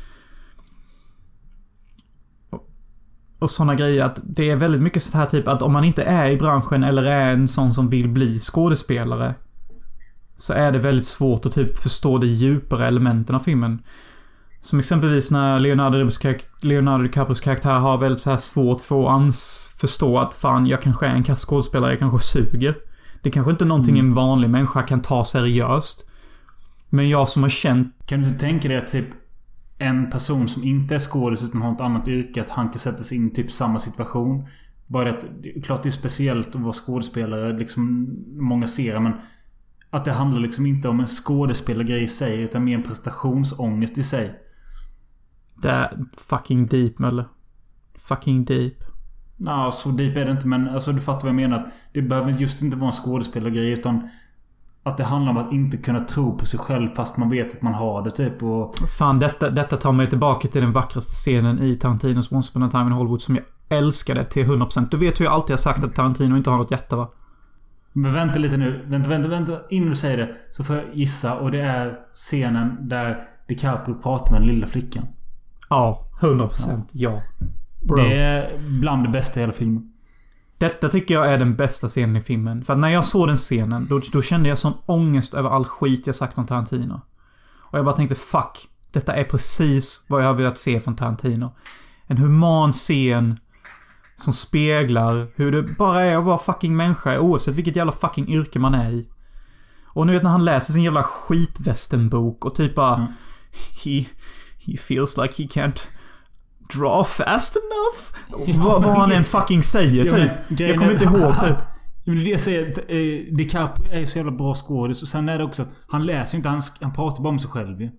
Och 3.42 3.50
sådana 3.50 3.74
grejer 3.74 4.04
att 4.04 4.20
det 4.22 4.50
är 4.50 4.56
väldigt 4.56 4.82
mycket 4.82 5.02
sånt 5.02 5.14
här 5.14 5.26
typ 5.26 5.48
att 5.48 5.62
om 5.62 5.72
man 5.72 5.84
inte 5.84 6.02
är 6.02 6.30
i 6.30 6.36
branschen 6.36 6.84
eller 6.84 7.02
är 7.02 7.32
en 7.32 7.48
sån 7.48 7.74
som 7.74 7.88
vill 7.88 8.08
bli 8.08 8.38
skådespelare. 8.38 9.34
Så 10.36 10.52
är 10.52 10.72
det 10.72 10.78
väldigt 10.78 11.06
svårt 11.06 11.46
att 11.46 11.52
typ 11.52 11.78
förstå 11.78 12.18
de 12.18 12.26
djupare 12.26 12.86
elementen 12.86 13.36
av 13.36 13.40
filmen. 13.40 13.82
Som 14.60 14.78
exempelvis 14.80 15.30
när 15.30 15.58
Leonardo, 15.58 15.96
DiCaprios 15.98 16.18
karak- 16.18 16.46
Leonardo 16.60 17.02
DiCaprios 17.02 17.40
karaktär 17.40 17.78
har 17.78 17.98
väldigt 17.98 18.22
så 18.22 18.30
här 18.30 18.36
svårt 18.36 18.80
för 18.80 19.00
att 19.02 19.20
ans- 19.20 19.76
förstå 19.76 20.18
att 20.18 20.34
fan, 20.34 20.66
jag 20.66 20.82
kanske 20.82 21.06
är 21.06 21.14
en 21.14 21.24
kass 21.24 21.44
skådespelare, 21.44 21.90
jag 21.90 21.98
kanske 21.98 22.28
suger. 22.28 22.76
Det 23.22 23.28
är 23.28 23.32
kanske 23.32 23.52
inte 23.52 23.64
är 23.64 23.66
någonting 23.66 23.98
en 23.98 24.14
vanlig 24.14 24.50
människa 24.50 24.82
kan 24.82 25.02
ta 25.02 25.24
seriöst. 25.24 26.06
Men 26.88 27.08
jag 27.08 27.28
som 27.28 27.42
har 27.42 27.50
känt... 27.50 27.94
Kan 28.06 28.22
du 28.22 28.30
tänka 28.30 28.68
dig 28.68 28.76
att 28.76 28.88
typ 28.92 29.06
en 29.82 30.10
person 30.10 30.48
som 30.48 30.64
inte 30.64 30.94
är 30.94 30.98
skådis 30.98 31.42
utan 31.42 31.62
har 31.62 31.74
ett 31.74 31.80
annat 31.80 32.08
yrke 32.08 32.40
att 32.40 32.48
han 32.48 32.68
kan 32.68 32.78
sätta 32.78 33.04
sig 33.04 33.18
in 33.18 33.28
i 33.28 33.34
typ 33.34 33.52
samma 33.52 33.78
situation? 33.78 34.46
Bara 34.86 35.10
att 35.10 35.24
klart 35.64 35.82
det 35.82 35.88
är 35.88 35.90
speciellt 35.90 36.48
att 36.48 36.62
vara 36.62 36.72
skådespelare. 36.72 37.58
Liksom 37.58 38.08
många 38.26 38.68
ser 38.68 39.00
men 39.00 39.12
att 39.90 40.04
det 40.04 40.12
handlar 40.12 40.40
liksom 40.40 40.66
inte 40.66 40.88
om 40.88 41.00
en 41.00 41.06
skådespelargrej 41.06 42.02
i 42.02 42.08
sig 42.08 42.42
utan 42.42 42.64
mer 42.64 42.74
en 42.74 42.82
prestationsångest 42.82 43.98
i 43.98 44.02
sig. 44.02 44.40
Det 45.62 45.70
är 45.70 46.04
fucking 46.16 46.66
deep, 46.66 46.98
Mölle. 46.98 47.24
Fucking 47.94 48.44
deep. 48.44 48.74
Nå, 49.36 49.70
så 49.72 49.88
deep 49.88 50.16
är 50.16 50.24
det 50.24 50.30
inte 50.30 50.46
men 50.46 50.68
alltså 50.68 50.92
du 50.92 51.00
fattar 51.00 51.20
vad 51.20 51.28
jag 51.28 51.34
menar. 51.34 51.58
Att 51.58 51.72
det 51.92 52.02
behöver 52.02 52.32
just 52.32 52.62
inte 52.62 52.76
vara 52.76 52.90
en 52.90 52.92
skådespelargrej 52.92 53.70
utan 53.70 54.08
att 54.82 54.96
det 54.96 55.04
handlar 55.04 55.32
om 55.32 55.38
att 55.38 55.52
inte 55.52 55.76
kunna 55.76 56.00
tro 56.00 56.38
på 56.38 56.46
sig 56.46 56.58
själv 56.60 56.88
fast 56.94 57.16
man 57.16 57.30
vet 57.30 57.56
att 57.56 57.62
man 57.62 57.74
har 57.74 58.02
det 58.02 58.10
typ. 58.10 58.42
Och 58.42 58.74
Fan, 58.98 59.18
detta, 59.18 59.50
detta 59.50 59.76
tar 59.76 59.92
mig 59.92 60.08
tillbaka 60.10 60.48
till 60.48 60.60
den 60.60 60.72
vackraste 60.72 61.12
scenen 61.12 61.62
i 61.62 61.74
Tarantinos 61.74 62.32
Once 62.32 62.50
upon 62.50 62.62
a 62.62 62.70
time 62.70 62.86
in 62.86 62.92
Hollywood 62.92 63.22
som 63.22 63.36
jag 63.36 63.44
älskade 63.78 64.24
till 64.24 64.46
100%. 64.46 64.88
Du 64.90 64.96
vet 64.96 65.20
hur 65.20 65.24
jag 65.24 65.34
alltid 65.34 65.50
har 65.50 65.58
sagt 65.58 65.84
att 65.84 65.94
Tarantino 65.94 66.36
inte 66.36 66.50
har 66.50 66.56
något 66.58 66.70
hjärta, 66.70 66.96
va? 66.96 67.10
Men 67.92 68.12
vänta 68.12 68.38
lite 68.38 68.56
nu. 68.56 68.84
Vänta, 68.86 69.10
vänta, 69.10 69.28
vänta. 69.28 69.58
Innan 69.70 69.88
du 69.88 69.94
säger 69.94 70.18
det 70.18 70.34
så 70.50 70.64
får 70.64 70.76
jag 70.76 70.84
gissa. 70.94 71.38
Och 71.38 71.50
det 71.50 71.60
är 71.60 71.98
scenen 72.14 72.76
där 72.80 73.28
DiCaprio 73.48 73.94
pratar 73.94 74.32
med 74.32 74.40
den 74.40 74.48
lilla 74.48 74.66
flickan. 74.66 75.04
Ja, 75.68 76.08
100% 76.20 76.82
ja. 76.92 77.22
Bro. 77.80 77.96
Det 77.96 78.16
är 78.16 78.58
bland 78.80 79.04
det 79.04 79.08
bästa 79.08 79.40
i 79.40 79.42
hela 79.42 79.52
filmen. 79.52 79.91
Detta 80.62 80.88
tycker 80.88 81.14
jag 81.14 81.32
är 81.32 81.38
den 81.38 81.56
bästa 81.56 81.88
scenen 81.88 82.16
i 82.16 82.20
filmen. 82.20 82.64
För 82.64 82.72
att 82.72 82.78
när 82.78 82.88
jag 82.88 83.04
såg 83.04 83.28
den 83.28 83.36
scenen, 83.36 83.86
då, 83.90 84.00
då 84.12 84.22
kände 84.22 84.48
jag 84.48 84.58
sån 84.58 84.72
ångest 84.86 85.34
över 85.34 85.50
all 85.50 85.64
skit 85.64 86.06
jag 86.06 86.16
sagt 86.16 86.38
om 86.38 86.46
Tarantino. 86.46 87.00
Och 87.58 87.78
jag 87.78 87.84
bara 87.84 87.96
tänkte 87.96 88.14
fuck. 88.14 88.68
Detta 88.92 89.14
är 89.14 89.24
precis 89.24 90.04
vad 90.06 90.22
jag 90.22 90.26
har 90.26 90.34
velat 90.34 90.58
se 90.58 90.80
från 90.80 90.96
Tarantino. 90.96 91.54
En 92.06 92.18
human 92.18 92.72
scen 92.72 93.38
som 94.16 94.32
speglar 94.32 95.28
hur 95.36 95.52
det 95.52 95.62
bara 95.62 96.02
är 96.02 96.16
att 96.16 96.24
vara 96.24 96.38
fucking 96.38 96.76
människa 96.76 97.20
oavsett 97.20 97.54
vilket 97.54 97.76
jävla 97.76 97.92
fucking 97.92 98.28
yrke 98.28 98.58
man 98.58 98.74
är 98.74 98.90
i. 98.90 99.08
Och 99.86 100.06
nu 100.06 100.12
vet 100.12 100.22
när 100.22 100.30
han 100.30 100.44
läser 100.44 100.72
sin 100.72 100.82
jävla 100.82 101.02
skitvästenbok 101.02 102.44
och 102.44 102.54
typ 102.54 102.74
bara... 102.74 102.94
Mm. 102.94 103.12
He, 103.84 104.06
he 104.58 104.76
feels 104.76 105.16
like 105.16 105.42
he 105.42 105.48
can't 105.48 105.80
draw 106.74 107.04
fast 107.04 107.56
enough. 107.56 108.46
Ja, 108.46 108.78
vad, 108.78 108.84
han 108.84 109.12
än 109.12 109.24
fucking 109.24 109.62
säger 109.62 110.04
Ja, 110.04 110.16
typ. 110.48 110.60
Jag 110.60 110.78
kommer 110.78 110.92
inte 110.92 111.04
ihåg 111.04 111.34
typ. 111.40 111.56
Men 112.04 112.16
det 112.16 112.22
är 112.22 112.24
det 112.24 112.30
jag 112.30 112.40
säger. 112.40 112.70
att, 112.70 112.78
eh, 112.78 113.34
DiCaprio 113.36 113.92
är 113.92 114.06
så 114.06 114.18
jävla 114.18 114.32
bra 114.32 114.54
skådis. 114.54 115.02
Och 115.02 115.08
sen 115.08 115.28
är 115.28 115.38
det 115.38 115.44
också 115.44 115.62
att 115.62 115.76
han 115.88 116.06
läser 116.06 116.36
inte. 116.36 116.48
Han, 116.48 116.62
han 116.80 116.92
pratar 116.92 117.22
bara 117.22 117.28
om 117.28 117.38
sig 117.38 117.50
själv 117.50 117.80
ju. 117.80 117.90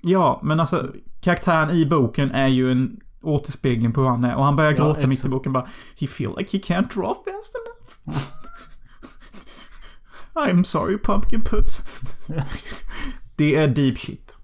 Ja, 0.00 0.40
men 0.42 0.60
alltså 0.60 0.92
karaktären 1.20 1.70
i 1.70 1.86
boken 1.86 2.30
är 2.30 2.48
ju 2.48 2.72
en 2.72 3.00
återspegling 3.22 3.92
på 3.92 4.00
hur 4.00 4.08
han 4.08 4.24
är. 4.24 4.34
Och 4.34 4.44
han 4.44 4.56
börjar 4.56 4.70
Ja, 4.70 4.76
gråta 4.76 5.06
mitt 5.06 5.24
i 5.24 5.28
boken 5.28 5.52
bara 5.52 5.68
He 6.00 6.06
feel 6.06 6.34
like 6.38 6.58
he 6.58 6.74
can't 6.74 6.94
draw 6.94 7.14
fast 7.14 7.54
enough. 7.54 8.22
I'm 10.48 10.62
sorry 10.62 10.98
pumpkin 10.98 11.42
puss. 11.42 11.82
Det 13.36 13.56
är 13.56 13.68
deep 13.68 13.98
shit. 13.98 14.36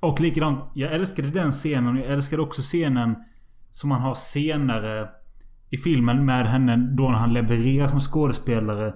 Och 0.00 0.20
likadant, 0.20 0.64
jag 0.74 0.92
älskade 0.92 1.28
den 1.30 1.52
scenen 1.52 1.96
jag 1.96 2.06
älskade 2.06 2.42
också 2.42 2.62
scenen 2.62 3.16
som 3.70 3.90
han 3.90 4.00
har 4.00 4.14
senare 4.14 5.08
i 5.70 5.76
filmen 5.76 6.24
med 6.24 6.46
henne 6.46 6.76
då 6.76 7.08
när 7.08 7.18
han 7.18 7.32
levererar 7.32 7.86
som 7.88 8.00
skådespelare. 8.00 8.94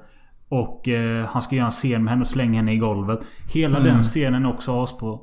Och 0.49 0.89
eh, 0.89 1.27
han 1.27 1.43
ska 1.43 1.57
göra 1.57 1.67
en 1.67 1.73
scen 1.73 2.05
med 2.05 2.11
henne 2.11 2.23
och 2.23 2.29
slänga 2.29 2.57
henne 2.59 2.73
i 2.73 2.77
golvet. 2.79 3.21
Hela 3.53 3.79
Mm. 3.79 3.93
den 3.95 4.03
scenen 4.03 4.45
är 4.45 4.49
också 4.55 4.83
asbra. 4.83 5.19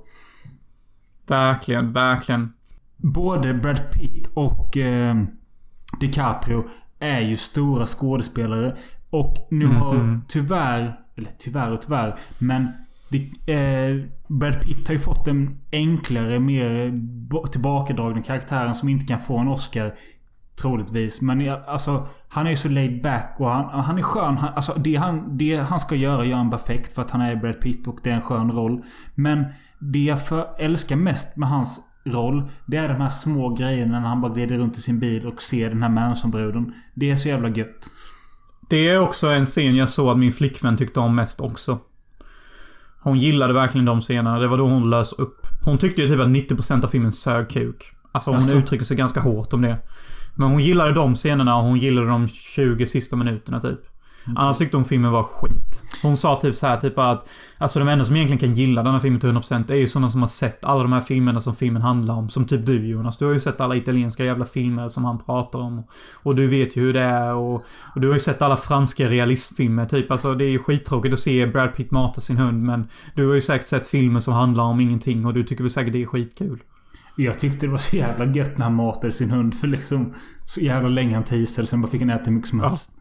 Verkligen, 1.27 1.93
verkligen. 1.93 2.53
Både 2.98 3.53
Brad 3.53 3.91
Pitt 3.91 4.27
och 4.33 4.77
eh, 4.77 5.15
DiCaprio 6.00 6.63
är 7.00 7.19
ju 7.19 7.38
stora 7.38 7.86
skådespelare. 7.86 8.75
Och 9.09 9.48
nu 9.51 9.65
har 9.67 9.93
Mhm. 9.93 10.21
tyvärr, 10.27 11.00
eller 11.15 11.29
tyvärr 11.39 11.71
och 11.71 11.81
tyvärr, 11.81 12.15
men 12.39 12.67
det, 13.10 13.54
eh, 13.54 14.06
Brad 14.28 14.62
Pitt 14.62 14.88
har 14.88 14.94
ju 14.94 15.00
fått 15.00 15.28
en 15.28 15.58
enklare, 15.72 16.39
mer 16.39 16.94
tillbakadragen 17.51 18.24
karaktären 18.24 18.75
som 18.75 18.89
inte 18.89 19.06
kan 19.06 19.20
få 19.20 19.38
en 19.38 19.48
Oscar. 19.48 19.94
Troligtvis. 20.62 21.22
Men 21.22 21.50
alltså, 21.68 22.08
han 22.30 22.46
är 22.46 22.50
ju 22.50 22.56
så 22.56 22.70
laid 22.70 23.01
back 23.01 23.36
och 23.39 23.50
han, 23.50 23.84
han 23.84 23.98
är 23.98 24.01
skön. 24.01 24.38
Han, 24.38 24.54
alltså, 24.54 24.74
det, 24.74 24.96
han, 24.96 25.38
det 25.38 25.58
han 25.58 25.80
ska 25.80 25.96
göra 25.96 26.25
gör 26.25 26.38
han 26.38 26.50
perfekt 26.50 26.94
för 26.94 27.01
att 27.01 27.12
han 27.12 27.22
är 27.22 27.36
Brad 27.36 27.62
Pitt 27.62 27.88
och 27.88 28.00
det 28.04 28.10
är 28.10 28.16
en 28.16 28.22
skön 28.22 28.51
roll. 28.51 28.84
Men 29.16 29.46
det 29.80 30.00
jag 30.00 30.28
för, 30.28 30.48
älskar 30.60 30.96
mest 30.96 31.36
med 31.36 31.50
hans 31.50 31.82
roll. 32.06 32.51
Det 32.66 32.78
är 32.78 32.88
de 32.88 33.01
här 33.01 33.10
små 33.10 33.50
grejerna 33.50 34.00
när 34.00 34.08
han 34.08 34.22
bara 34.22 34.34
glider 34.34 34.58
runt 34.58 34.78
i 34.78 34.82
sin 34.82 35.00
bil 35.00 35.28
och 35.28 35.42
ser 35.42 35.70
den 35.70 35.84
här 35.84 35.89
Manson-bruden. 35.89 36.74
Det 36.94 37.12
är 37.12 37.16
så 37.16 37.28
jävla 37.28 37.50
gött. 37.50 37.89
Det 38.70 38.89
är 38.89 39.00
också 39.00 39.28
en 39.28 39.46
scen 39.46 39.75
jag 39.75 39.89
såg 39.89 40.10
att 40.10 40.20
min 40.20 40.32
flickvän 40.32 40.78
tyckte 40.78 41.00
om 41.00 41.16
mest 41.16 41.39
också. 41.39 41.80
Hon 43.01 43.18
gillade 43.20 43.53
verkligen 43.53 43.86
de 43.86 44.01
scenerna. 44.01 44.39
Det 44.39 44.48
var 44.48 44.58
då 44.58 44.68
hon 44.68 44.89
lös 44.89 45.13
upp. 45.13 45.48
Hon 45.65 45.77
tyckte 45.77 46.01
ju 46.01 46.08
typ 46.08 46.20
att 46.20 46.27
90% 46.27 46.84
av 46.84 46.88
filmen 46.88 47.12
sög 47.13 47.50
kuk. 47.50 47.91
Alltså 48.12 48.29
hon 48.29 48.38
Asså? 48.38 48.58
uttrycker 48.58 48.86
sig 48.86 48.98
ganska 48.98 49.20
hårt 49.20 49.53
om 49.53 49.62
det. 49.62 49.77
Men 50.36 50.50
hon 50.50 50.63
gillade 50.63 50.94
de 50.94 51.15
scenerna 51.15 51.58
och 51.58 51.63
hon 51.63 51.79
gillade 51.79 52.08
de 52.08 52.27
20 52.27 52.86
sista 52.86 53.15
minuterna 53.15 53.62
typ. 53.62 53.79
Annars 54.36 54.57
tyckte 54.57 54.77
hon 54.77 54.86
filmen 54.86 55.12
var 55.12 55.24
skit. 55.24 55.83
Hon 56.01 56.17
sa 56.17 56.39
typ 56.41 56.55
så 56.55 56.67
här 56.67 56.77
typ 56.77 56.98
att 56.98 57.27
Alltså 57.62 57.79
de 57.79 57.88
enda 57.88 58.05
som 58.05 58.15
egentligen 58.15 58.39
kan 58.39 58.55
gilla 58.55 58.83
den 58.83 58.93
här 58.93 59.00
filmen 59.00 59.19
till 59.19 59.29
100% 59.29 59.71
är 59.71 59.75
ju 59.75 59.88
sådana 59.88 60.09
som 60.09 60.21
har 60.21 60.27
sett 60.27 60.65
alla 60.65 60.83
de 60.83 60.93
här 60.93 61.01
filmerna 61.01 61.41
som 61.41 61.55
filmen 61.55 61.81
handlar 61.81 62.13
om. 62.13 62.29
Som 62.29 62.45
typ 62.45 62.65
du 62.65 62.88
Jonas. 62.88 63.17
Du 63.17 63.25
har 63.25 63.33
ju 63.33 63.39
sett 63.39 63.62
alla 63.62 63.75
italienska 63.75 64.25
jävla 64.25 64.45
filmer 64.45 64.89
som 64.89 65.05
han 65.05 65.19
pratar 65.19 65.59
om. 65.59 65.83
Och 66.13 66.36
du 66.36 66.48
vet 66.48 66.75
ju 66.75 66.81
hur 66.81 66.93
det 66.93 67.01
är 67.01 67.33
och, 67.33 67.65
och 67.95 68.01
du 68.01 68.07
har 68.07 68.13
ju 68.13 68.19
sett 68.19 68.41
alla 68.41 68.57
franska 68.57 69.09
realistfilmer 69.09 69.86
typ. 69.86 70.12
Alltså 70.12 70.36
det 70.36 70.45
är 70.45 70.50
ju 70.50 70.59
skittråkigt 70.59 71.13
att 71.13 71.19
se 71.19 71.45
Brad 71.45 71.75
Pitt 71.75 71.91
mata 71.91 72.21
sin 72.21 72.38
hund 72.38 72.63
men 72.63 72.88
Du 73.15 73.27
har 73.27 73.36
ju 73.36 73.41
säkert 73.41 73.67
sett 73.67 73.88
filmer 73.88 74.19
som 74.19 74.33
handlar 74.33 74.63
om 74.63 74.79
ingenting 74.79 75.25
och 75.25 75.33
du 75.33 75.43
tycker 75.43 75.63
väl 75.63 75.71
säkert 75.71 75.93
det 75.93 76.01
är 76.01 76.05
skitkul. 76.05 76.59
Jag 77.15 77.39
tyckte 77.39 77.65
det 77.65 77.71
var 77.71 77.77
så 77.77 77.95
jävla 77.95 78.25
gött 78.25 78.57
när 78.57 78.63
han 78.63 78.75
matade 78.75 79.13
sin 79.13 79.29
hund 79.29 79.55
för 79.55 79.67
liksom 79.67 80.13
så 80.45 80.59
jävla 80.59 80.89
länge 80.89 81.15
han 81.15 81.24
tisade. 81.24 81.67
Sen 81.67 81.81
bara 81.81 81.91
fick 81.91 82.01
han 82.01 82.09
äta 82.09 82.24
hur 82.25 82.31
mycket 82.31 82.50
som 82.50 82.59
helst. 82.59 82.91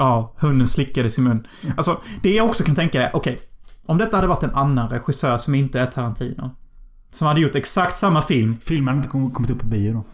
Ja, 0.00 0.32
hunden 0.36 0.66
slickade 0.68 1.10
sin 1.10 1.24
mun. 1.24 1.46
Alltså, 1.76 2.00
det 2.22 2.34
jag 2.34 2.46
också 2.46 2.64
kan 2.64 2.74
tänka 2.74 3.02
är, 3.02 3.16
okej. 3.16 3.38
om 3.86 3.98
detta 3.98 4.16
hade 4.16 4.28
varit 4.28 4.42
en 4.42 4.54
annan 4.54 4.88
regissör 4.88 5.38
som 5.38 5.54
inte 5.54 5.80
är 5.80 5.86
Tarantino. 5.86 6.50
Som 7.10 7.26
hade 7.26 7.40
gjort 7.40 7.54
exakt 7.54 7.96
samma 7.96 8.22
film. 8.22 8.56
Filmen 8.60 8.88
hade 8.88 8.96
inte 8.96 9.08
kom- 9.08 9.30
kommit 9.30 9.50
upp 9.50 9.58
på 9.60 9.66
bio 9.66 9.92
då. 9.92 10.04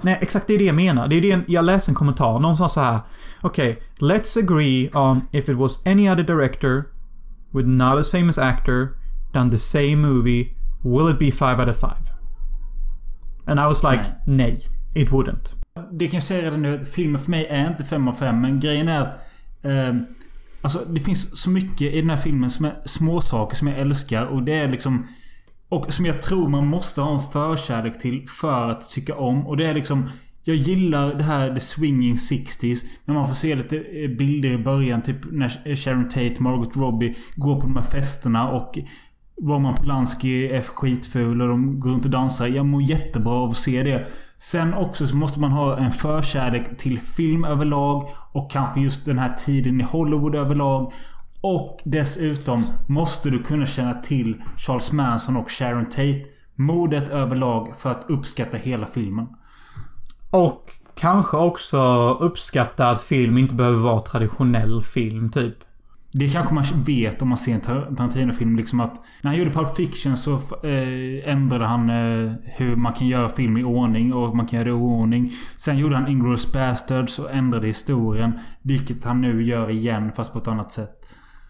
Nej, 0.00 0.18
exakt 0.20 0.46
det 0.46 0.54
är 0.54 0.58
det 0.58 0.64
jag 0.64 0.74
menar. 0.74 1.08
Det 1.08 1.16
är 1.16 1.20
det 1.36 1.44
jag 1.46 1.64
läste 1.64 1.90
en 1.90 1.94
kommentar. 1.94 2.38
Någon 2.38 2.56
sa 2.56 2.68
så 2.68 2.80
här. 2.80 3.00
Okej, 3.42 3.82
let's 3.98 4.38
agree 4.44 4.90
on 4.94 5.20
if 5.30 5.48
it 5.48 5.56
was 5.56 5.86
any 5.86 6.10
other 6.10 6.22
director 6.22 6.84
with 7.50 7.68
not 7.68 7.98
as 7.98 8.10
famous 8.10 8.38
actor 8.38 8.88
done 9.32 9.50
the 9.50 9.58
same 9.58 9.96
movie, 9.96 10.48
will 10.84 11.10
it 11.12 11.18
be 11.18 11.30
five 11.30 11.60
out 11.60 11.68
of 11.68 11.76
five? 11.80 12.12
And 13.46 13.60
I 13.60 13.64
was 13.64 13.82
like, 13.82 14.04
nej, 14.26 14.58
it 14.94 15.08
wouldn't. 15.10 15.54
Det 15.92 16.06
kan 16.08 16.14
jag 16.14 16.22
säga 16.22 16.42
redan 16.42 16.62
nu. 16.62 16.84
Filmen 16.84 17.20
för 17.20 17.30
mig 17.30 17.46
är 17.46 17.66
inte 17.70 17.84
5 17.84 18.08
av 18.08 18.12
5. 18.12 18.40
Men 18.40 18.60
grejen 18.60 18.88
är 18.88 19.02
att... 19.02 19.20
Eh, 19.62 19.94
alltså 20.62 20.84
det 20.84 21.00
finns 21.00 21.40
så 21.40 21.50
mycket 21.50 21.94
i 21.94 22.00
den 22.00 22.10
här 22.10 22.16
filmen 22.16 22.50
som 22.50 22.64
är 22.64 22.76
småsaker 22.84 23.56
som 23.56 23.68
jag 23.68 23.78
älskar. 23.78 24.26
Och 24.26 24.42
det 24.42 24.54
är 24.54 24.68
liksom... 24.68 25.06
Och 25.68 25.92
som 25.92 26.06
jag 26.06 26.22
tror 26.22 26.48
man 26.48 26.66
måste 26.66 27.00
ha 27.00 27.14
en 27.14 27.32
förkärlek 27.32 28.00
till 28.00 28.28
för 28.28 28.70
att 28.70 28.90
tycka 28.90 29.14
om. 29.14 29.46
Och 29.46 29.56
det 29.56 29.66
är 29.66 29.74
liksom... 29.74 30.10
Jag 30.44 30.56
gillar 30.56 31.14
det 31.14 31.24
här 31.24 31.54
the 31.54 31.60
swinging 31.60 32.14
60s. 32.14 32.84
När 33.04 33.14
man 33.14 33.28
får 33.28 33.34
se 33.34 33.54
lite 33.54 33.76
eh, 33.76 34.10
bilder 34.10 34.48
i 34.48 34.58
början. 34.58 35.02
Typ 35.02 35.16
när 35.32 35.76
Sharon 35.76 36.08
Tate, 36.08 36.36
Margot 36.38 36.76
Robbie 36.76 37.14
går 37.36 37.60
på 37.60 37.66
de 37.66 37.76
här 37.76 37.84
festerna. 37.84 38.50
Och 38.50 38.78
Roman 39.42 39.74
Polanski 39.74 40.48
är 40.50 40.62
skitful 40.62 41.42
och 41.42 41.48
de 41.48 41.80
går 41.80 41.90
runt 41.90 42.04
och 42.04 42.10
dansar. 42.10 42.46
Jag 42.46 42.66
mår 42.66 42.82
jättebra 42.82 43.32
av 43.32 43.50
att 43.50 43.56
se 43.56 43.82
det. 43.82 44.06
Sen 44.38 44.74
också 44.74 45.06
så 45.06 45.16
måste 45.16 45.40
man 45.40 45.52
ha 45.52 45.76
en 45.76 45.92
förkärlek 45.92 46.78
till 46.78 47.00
film 47.00 47.44
överlag. 47.44 48.08
Och 48.32 48.50
kanske 48.50 48.80
just 48.80 49.04
den 49.04 49.18
här 49.18 49.34
tiden 49.34 49.80
i 49.80 49.84
Hollywood 49.84 50.34
överlag. 50.34 50.92
Och 51.40 51.80
dessutom 51.84 52.58
måste 52.88 53.30
du 53.30 53.42
kunna 53.42 53.66
känna 53.66 53.94
till 53.94 54.42
Charles 54.56 54.92
Manson 54.92 55.36
och 55.36 55.50
Sharon 55.50 55.86
Tate. 55.86 56.22
Modet 56.54 57.08
överlag 57.08 57.76
för 57.78 57.90
att 57.90 58.04
uppskatta 58.08 58.56
hela 58.56 58.86
filmen. 58.86 59.26
Och 60.30 60.72
kanske 60.94 61.36
också 61.36 62.10
uppskatta 62.20 62.90
att 62.90 63.02
film 63.02 63.38
inte 63.38 63.54
behöver 63.54 63.78
vara 63.78 64.00
traditionell 64.00 64.82
film, 64.82 65.30
typ. 65.30 65.54
Det 66.18 66.28
kanske 66.28 66.54
man 66.54 66.64
vet 66.84 67.22
om 67.22 67.28
man 67.28 67.38
ser 67.38 67.54
en 67.54 67.60
Tarantino-film. 67.60 68.56
Liksom 68.56 68.80
att 68.80 68.94
när 69.22 69.30
han 69.30 69.38
gjorde 69.38 69.50
Pulp 69.50 69.76
Fiction 69.76 70.16
så 70.16 70.34
eh, 70.62 71.32
ändrade 71.32 71.64
han 71.64 71.90
eh, 71.90 72.32
hur 72.44 72.76
man 72.76 72.92
kan 72.92 73.06
göra 73.06 73.28
film 73.28 73.56
i 73.56 73.64
ordning 73.64 74.14
och 74.14 74.36
man 74.36 74.46
kan 74.46 74.56
göra 74.56 74.64
det 74.64 74.70
i 74.70 74.72
oordning. 74.72 75.32
Sen 75.56 75.78
gjorde 75.78 75.96
han 75.96 76.08
Inglourious 76.08 76.52
Basterds 76.52 77.18
och 77.18 77.32
ändrade 77.32 77.66
historien. 77.66 78.38
Vilket 78.62 79.04
han 79.04 79.20
nu 79.20 79.44
gör 79.44 79.70
igen 79.70 80.12
fast 80.16 80.32
på 80.32 80.38
ett 80.38 80.48
annat 80.48 80.72
sätt. 80.72 80.90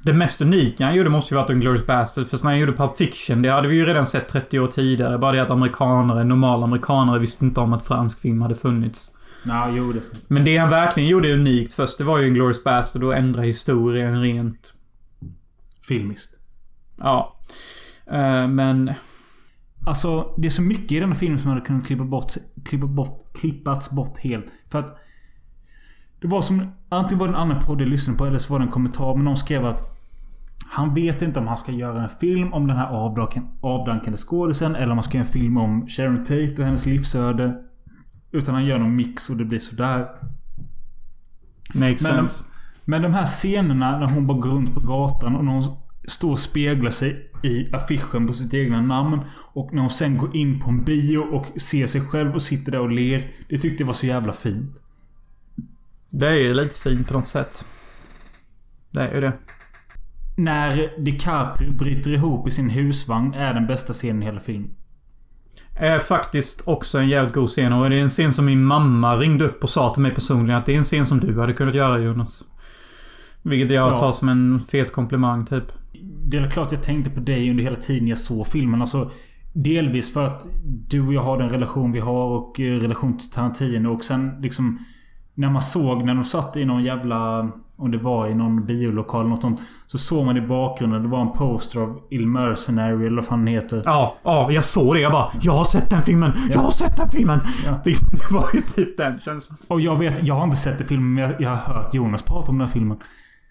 Det 0.02 0.12
mest 0.12 0.40
unika 0.40 0.84
han 0.84 0.94
gjorde 0.94 1.10
måste 1.10 1.34
ju 1.34 1.40
varit 1.40 1.50
Inglourious 1.50 1.86
Basterds. 1.86 2.30
För 2.30 2.38
när 2.44 2.50
han 2.50 2.58
gjorde 2.58 2.72
Pulp 2.72 2.96
Fiction, 2.96 3.42
det 3.42 3.50
hade 3.50 3.68
vi 3.68 3.76
ju 3.76 3.86
redan 3.86 4.06
sett 4.06 4.28
30 4.28 4.60
år 4.60 4.66
tidigare. 4.68 5.18
Bara 5.18 5.32
det 5.32 5.42
att 5.42 5.50
amerikanare, 5.50 6.24
normala 6.24 6.64
amerikanare 6.64 7.18
visste 7.18 7.44
inte 7.44 7.60
om 7.60 7.72
att 7.72 7.86
fransk 7.86 8.20
film 8.20 8.42
hade 8.42 8.54
funnits. 8.54 9.10
Ja, 9.46 9.70
jo 9.70 9.92
det. 9.92 10.00
Men 10.28 10.44
det 10.44 10.56
han 10.56 10.70
verkligen 10.70 11.08
gjorde 11.08 11.34
unikt 11.34 11.72
först, 11.72 11.98
det 11.98 12.04
var 12.04 12.18
ju 12.18 12.28
Inglourious 12.28 12.64
Bastard 12.64 13.04
och 13.04 13.16
ändra 13.16 13.42
historien 13.42 14.20
rent... 14.22 14.74
Filmiskt. 15.88 16.38
Ja. 16.96 17.36
Eh, 18.06 18.48
men... 18.48 18.92
Alltså, 19.86 20.34
det 20.38 20.46
är 20.46 20.50
så 20.50 20.62
mycket 20.62 20.92
i 20.92 21.00
den 21.00 21.12
här 21.12 21.18
filmen 21.18 21.38
som 21.38 21.50
hade 21.50 21.60
kunnat 21.60 21.86
klippa 21.86 22.04
bort, 22.04 22.32
klippa 22.64 22.86
bort, 22.86 23.32
klippats 23.34 23.90
bort 23.90 24.18
helt. 24.18 24.46
För 24.70 24.78
att... 24.78 24.98
Det 26.20 26.28
var 26.28 26.42
som... 26.42 26.72
Antingen 26.88 27.18
var 27.18 27.26
det 27.26 27.34
en 27.34 27.40
annan 27.40 27.62
podd 27.62 27.80
jag 27.80 27.88
lyssnade 27.88 28.18
på 28.18 28.26
eller 28.26 28.38
så 28.38 28.52
var 28.52 28.58
det 28.58 28.64
en 28.64 28.70
kommentar. 28.70 29.14
Men 29.14 29.24
någon 29.24 29.36
skrev 29.36 29.64
att... 29.64 29.92
Han 30.68 30.94
vet 30.94 31.22
inte 31.22 31.40
om 31.40 31.46
han 31.46 31.56
ska 31.56 31.72
göra 31.72 32.02
en 32.02 32.08
film 32.08 32.52
om 32.52 32.66
den 32.66 32.76
här 32.76 32.86
avdankan, 32.86 33.48
avdankande 33.60 34.18
skådisen 34.18 34.76
eller 34.76 34.90
om 34.90 34.98
han 34.98 35.02
ska 35.02 35.18
göra 35.18 35.26
en 35.26 35.32
film 35.32 35.56
om 35.56 35.86
Sharon 35.88 36.24
Tate 36.24 36.54
och 36.58 36.64
hennes 36.64 36.86
livsöde. 36.86 37.62
Utan 38.30 38.54
han 38.54 38.66
gör 38.66 38.78
någon 38.78 38.96
mix 38.96 39.30
och 39.30 39.36
det 39.36 39.44
blir 39.44 39.58
sådär. 39.58 40.08
Makes 41.74 42.02
Men 42.02 42.16
de, 42.16 42.28
sense. 42.28 42.44
men 42.84 43.02
de 43.02 43.14
här 43.14 43.26
scenerna 43.26 43.98
när 43.98 44.06
hon 44.06 44.26
bara 44.26 44.38
går 44.38 44.50
runt 44.50 44.74
på 44.74 44.80
gatan 44.80 45.36
och 45.36 45.44
när 45.44 45.52
hon 45.52 45.76
står 46.08 46.30
och 46.30 46.38
speglar 46.38 46.90
sig 46.90 47.30
i 47.42 47.74
affischen 47.74 48.26
på 48.26 48.32
sitt 48.32 48.54
egna 48.54 48.80
namn. 48.80 49.20
Och 49.52 49.72
när 49.74 49.80
hon 49.80 49.90
sen 49.90 50.18
går 50.18 50.36
in 50.36 50.60
på 50.60 50.70
en 50.70 50.84
bio 50.84 51.18
och 51.18 51.60
ser 51.60 51.86
sig 51.86 52.00
själv 52.00 52.34
och 52.34 52.42
sitter 52.42 52.72
där 52.72 52.80
och 52.80 52.90
ler. 52.90 53.30
Det 53.48 53.58
tyckte 53.58 53.82
jag 53.82 53.86
var 53.86 53.94
så 53.94 54.06
jävla 54.06 54.32
fint. 54.32 54.82
Det 56.10 56.26
är 56.28 56.34
ju 56.34 56.54
lite 56.54 56.78
fint 56.78 57.08
på 57.08 57.14
något 57.14 57.26
sätt. 57.28 57.64
Det 58.90 59.00
är 59.00 59.14
ju 59.14 59.20
det. 59.20 59.32
När 60.36 61.00
DiCaprio 61.04 61.72
bryter 61.72 62.10
ihop 62.10 62.48
i 62.48 62.50
sin 62.50 62.70
husvagn 62.70 63.34
är 63.34 63.54
den 63.54 63.66
bästa 63.66 63.92
scenen 63.92 64.22
i 64.22 64.26
hela 64.26 64.40
filmen. 64.40 64.74
Är 65.78 65.98
faktiskt 65.98 66.62
också 66.64 66.98
en 66.98 67.08
jävligt 67.08 67.34
god 67.34 67.48
scen 67.48 67.72
och 67.72 67.90
det 67.90 67.96
är 67.96 68.00
en 68.00 68.08
scen 68.08 68.32
som 68.32 68.44
min 68.44 68.64
mamma 68.64 69.16
ringde 69.16 69.44
upp 69.44 69.62
och 69.62 69.70
sa 69.70 69.94
till 69.94 70.02
mig 70.02 70.14
personligen 70.14 70.58
att 70.58 70.66
det 70.66 70.74
är 70.74 70.78
en 70.78 70.84
scen 70.84 71.06
som 71.06 71.20
du 71.20 71.40
hade 71.40 71.52
kunnat 71.52 71.74
göra 71.74 71.98
Jonas. 71.98 72.42
Vilket 73.42 73.70
jag 73.70 73.92
Ja. 73.92 73.96
tar 73.96 74.12
som 74.12 74.28
en 74.28 74.60
fet 74.68 74.92
komplimang 74.92 75.46
typ. 75.46 75.64
Det 76.28 76.36
är 76.36 76.50
klart 76.50 76.72
jag 76.72 76.82
tänkte 76.82 77.10
på 77.10 77.20
dig 77.20 77.50
under 77.50 77.64
hela 77.64 77.76
tiden 77.76 78.08
jag 78.08 78.18
såg 78.18 78.46
filmen. 78.46 78.80
Alltså, 78.80 79.10
delvis 79.52 80.12
för 80.12 80.26
att 80.26 80.46
du 80.88 81.06
och 81.06 81.14
jag 81.14 81.22
har 81.22 81.38
den 81.38 81.48
relation 81.48 81.92
vi 81.92 82.00
har 82.00 82.26
och 82.26 82.60
eh, 82.60 82.80
relation 82.80 83.18
till 83.18 83.30
Tarantino. 83.30 83.88
Och 83.88 84.04
sen 84.04 84.36
liksom... 84.40 84.78
När 85.34 85.50
man 85.50 85.62
såg 85.62 86.04
när 86.04 86.14
de 86.14 86.24
satt 86.24 86.56
i 86.56 86.64
någon 86.64 86.84
jävla... 86.84 87.50
Om 87.78 87.90
det 87.90 87.98
var 87.98 88.28
i 88.28 88.34
någon 88.34 88.66
biolokal 88.66 89.28
något 89.28 89.42
sånt. 89.42 89.60
Så 89.86 89.98
såg 89.98 90.26
man 90.26 90.36
i 90.36 90.40
bakgrunden. 90.40 91.02
Det 91.02 91.08
var 91.08 91.20
en 91.20 91.32
poster 91.32 91.80
av 91.80 92.00
Il 92.10 92.26
Mercenary 92.26 93.06
eller 93.06 93.16
vad 93.16 93.26
fan 93.26 93.44
den 93.44 93.54
heter. 93.54 93.82
Ja, 93.84 94.16
ja, 94.22 94.52
jag 94.52 94.64
såg 94.64 94.94
det. 94.94 95.00
Jag 95.00 95.12
bara 95.12 95.30
Jag 95.42 95.52
har 95.52 95.64
sett 95.64 95.90
den 95.90 96.02
filmen! 96.02 96.32
Jag 96.50 96.58
har 96.58 96.70
sett 96.70 96.96
den 96.96 97.08
filmen! 97.08 97.40
Ja. 97.64 97.80
Det, 97.84 97.90
det 98.12 98.30
var 98.34 98.48
ju 98.54 98.60
typ 98.60 98.96
den 98.96 99.20
känslan. 99.20 99.58
Och 99.68 99.80
jag 99.80 99.98
vet, 99.98 100.24
jag 100.24 100.34
har 100.34 100.44
inte 100.44 100.56
sett 100.56 100.78
den 100.78 100.86
filmen 100.88 101.14
men 101.14 101.24
jag, 101.24 101.40
jag 101.40 101.50
har 101.50 101.74
hört 101.74 101.94
Jonas 101.94 102.22
prata 102.22 102.52
om 102.52 102.58
den 102.58 102.66
här 102.66 102.72
filmen. 102.74 102.98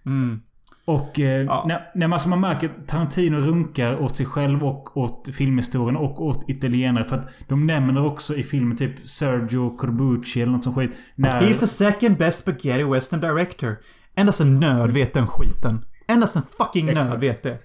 Mm. 0.06 0.40
Och 0.86 1.20
eh, 1.20 1.42
Ja. 1.46 1.66
när, 1.68 1.82
när 1.96 2.08
man, 2.08 2.14
alltså 2.14 2.30
man 2.30 2.40
märker 2.42 2.70
att 2.70 2.88
Tarantino 2.88 3.38
runkar 3.38 4.02
åt 4.04 4.16
sig 4.16 4.26
själv 4.26 4.64
och 4.64 4.98
åt 4.98 5.30
filmhistorien 5.34 5.96
och 5.98 6.26
åt 6.26 6.50
italienare. 6.50 7.04
För 7.06 7.16
att 7.16 7.28
de 7.48 7.68
nämner 7.68 8.06
också 8.06 8.36
i 8.36 8.44
filmen 8.44 8.78
typ 8.78 9.10
Sergio 9.10 9.78
Corbucci 9.78 10.42
eller 10.42 10.52
något 10.52 10.64
sånt 10.64 10.76
skit. 10.76 10.92
När, 11.16 11.42
He's 11.42 11.60
the 11.60 11.68
second 11.68 12.18
best 12.18 12.40
spaghetti 12.40 12.84
western 12.84 13.20
director. 13.22 13.76
Endast 14.16 14.42
en 14.42 14.60
nörd 14.60 14.92
vet 14.92 15.14
den 15.14 15.28
skiten. 15.28 15.86
Endast 16.08 16.36
en 16.36 16.44
fucking 16.58 16.90
Exakt. 16.90 17.10
nörd 17.10 17.20
vet 17.20 17.44
det. 17.44 17.60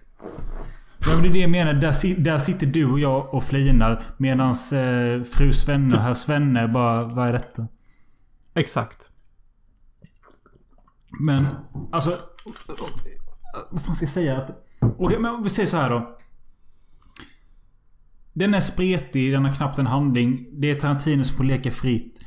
Ja, 1.07 1.13
men 1.15 1.23
det 1.23 1.29
är 1.29 1.33
det 1.33 1.39
jag 1.39 1.51
menar. 1.51 1.73
Där, 1.73 2.21
där 2.21 2.39
sitter 2.39 2.67
du 2.67 2.91
och 2.91 3.01
jag 3.01 3.35
och 3.35 3.45
flinar. 3.45 4.03
Medan 4.17 4.51
eh, 4.51 5.23
fru 5.23 5.53
Svenne 5.53 5.97
och 5.97 6.03
herr 6.03 6.15
Svenne 6.15 6.69
bara, 6.69 7.05
vad 7.05 7.29
är 7.29 7.33
detta? 7.33 7.69
Exakt. 8.55 9.11
Men 11.21 11.47
alltså... 11.93 12.19
Vad 13.71 13.83
fan 13.83 13.97
ska 13.97 14.05
jag 14.05 14.13
säga? 14.13 14.37
Att, 14.37 14.67
Okej, 14.81 15.19
men 15.19 15.35
om 15.35 15.43
vi 15.43 15.49
säger 15.49 15.69
så 15.69 15.77
här 15.77 15.91
då. 15.91 16.19
Den 18.33 18.55
är 18.55 18.61
spretig, 18.61 19.33
den 19.33 19.45
har 19.45 19.53
knappt 19.53 19.79
en 19.79 19.87
handling. 19.87 20.47
Det 20.53 20.71
är 20.71 20.75
Tarantino 20.75 21.25
som 21.25 21.37
får 21.37 21.45
leka 21.45 21.71
fritt. 21.71 22.21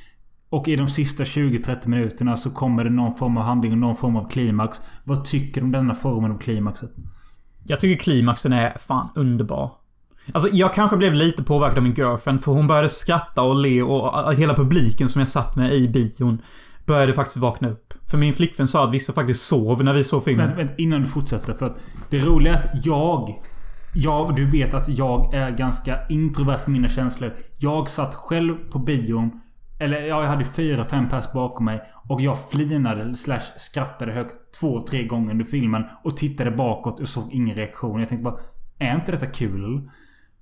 Och 0.53 0.67
i 0.67 0.75
de 0.75 0.87
sista 0.87 1.23
20-30 1.23 1.87
minuterna 1.87 2.37
så 2.37 2.49
kommer 2.49 2.83
det 2.83 2.89
någon 2.89 3.15
form 3.15 3.37
av 3.37 3.43
handling 3.43 3.71
och 3.71 3.77
någon 3.77 3.95
form 3.95 4.15
av 4.15 4.29
klimax. 4.29 4.81
Vad 5.03 5.25
tycker 5.25 5.61
du 5.61 5.65
om 5.65 5.71
denna 5.71 5.95
formen 5.95 6.31
av 6.31 6.37
klimaxet? 6.37 6.89
Jag 7.63 7.79
tycker 7.79 8.03
klimaxen 8.03 8.53
är 8.53 8.77
fan 8.79 9.09
underbar. 9.15 9.71
Alltså 10.33 10.49
jag 10.49 10.73
kanske 10.73 10.97
blev 10.97 11.13
lite 11.13 11.43
påverkad 11.43 11.77
av 11.77 11.83
min 11.83 11.93
girlfriend 11.93 12.43
för 12.43 12.51
hon 12.51 12.67
började 12.67 12.89
skratta 12.89 13.41
och 13.41 13.55
le 13.55 13.81
och 13.81 14.33
hela 14.33 14.55
publiken 14.55 15.09
som 15.09 15.19
jag 15.19 15.27
satt 15.27 15.55
med 15.55 15.73
i 15.73 15.87
bion 15.87 16.41
började 16.85 17.13
faktiskt 17.13 17.37
vakna 17.37 17.69
upp. 17.69 17.93
För 18.09 18.17
min 18.17 18.33
flickvän 18.33 18.67
sa 18.67 18.85
att 18.85 18.93
vissa 18.93 19.13
faktiskt 19.13 19.41
sov 19.41 19.83
när 19.83 19.93
vi 19.93 20.03
såg 20.03 20.23
filmen. 20.23 20.45
Vänta, 20.45 20.57
vänta, 20.57 20.73
innan 20.77 21.01
du 21.01 21.07
fortsätter. 21.07 21.53
För 21.53 21.65
att 21.65 21.79
det 22.09 22.19
roliga 22.19 22.53
är 22.53 22.59
att 22.59 22.85
jag... 22.85 23.41
Jag, 23.95 24.35
du 24.35 24.45
vet 24.51 24.73
att 24.73 24.89
jag 24.89 25.33
är 25.33 25.51
ganska 25.51 26.07
introvert 26.09 26.59
med 26.65 26.69
mina 26.69 26.87
känslor. 26.87 27.33
Jag 27.57 27.89
satt 27.89 28.15
själv 28.15 28.55
på 28.71 28.79
bion. 28.79 29.39
Eller 29.83 30.01
ja, 30.01 30.21
jag 30.21 30.29
hade 30.29 30.45
fyra, 30.45 30.83
fem 30.85 31.09
pers 31.09 31.31
bakom 31.33 31.65
mig. 31.65 31.81
Och 32.09 32.21
jag 32.21 32.49
flinade 32.49 33.15
slash 33.15 33.39
skrattade 33.57 34.11
högt 34.11 34.35
två, 34.59 34.81
tre 34.81 35.03
gånger 35.03 35.31
under 35.31 35.45
filmen. 35.45 35.83
Och 36.03 36.17
tittade 36.17 36.51
bakåt 36.51 36.99
och 36.99 37.09
såg 37.09 37.29
ingen 37.31 37.55
reaktion. 37.55 37.99
Jag 37.99 38.09
tänkte 38.09 38.23
bara... 38.23 38.37
Är 38.79 38.95
inte 38.95 39.11
detta 39.11 39.25
kul? 39.25 39.89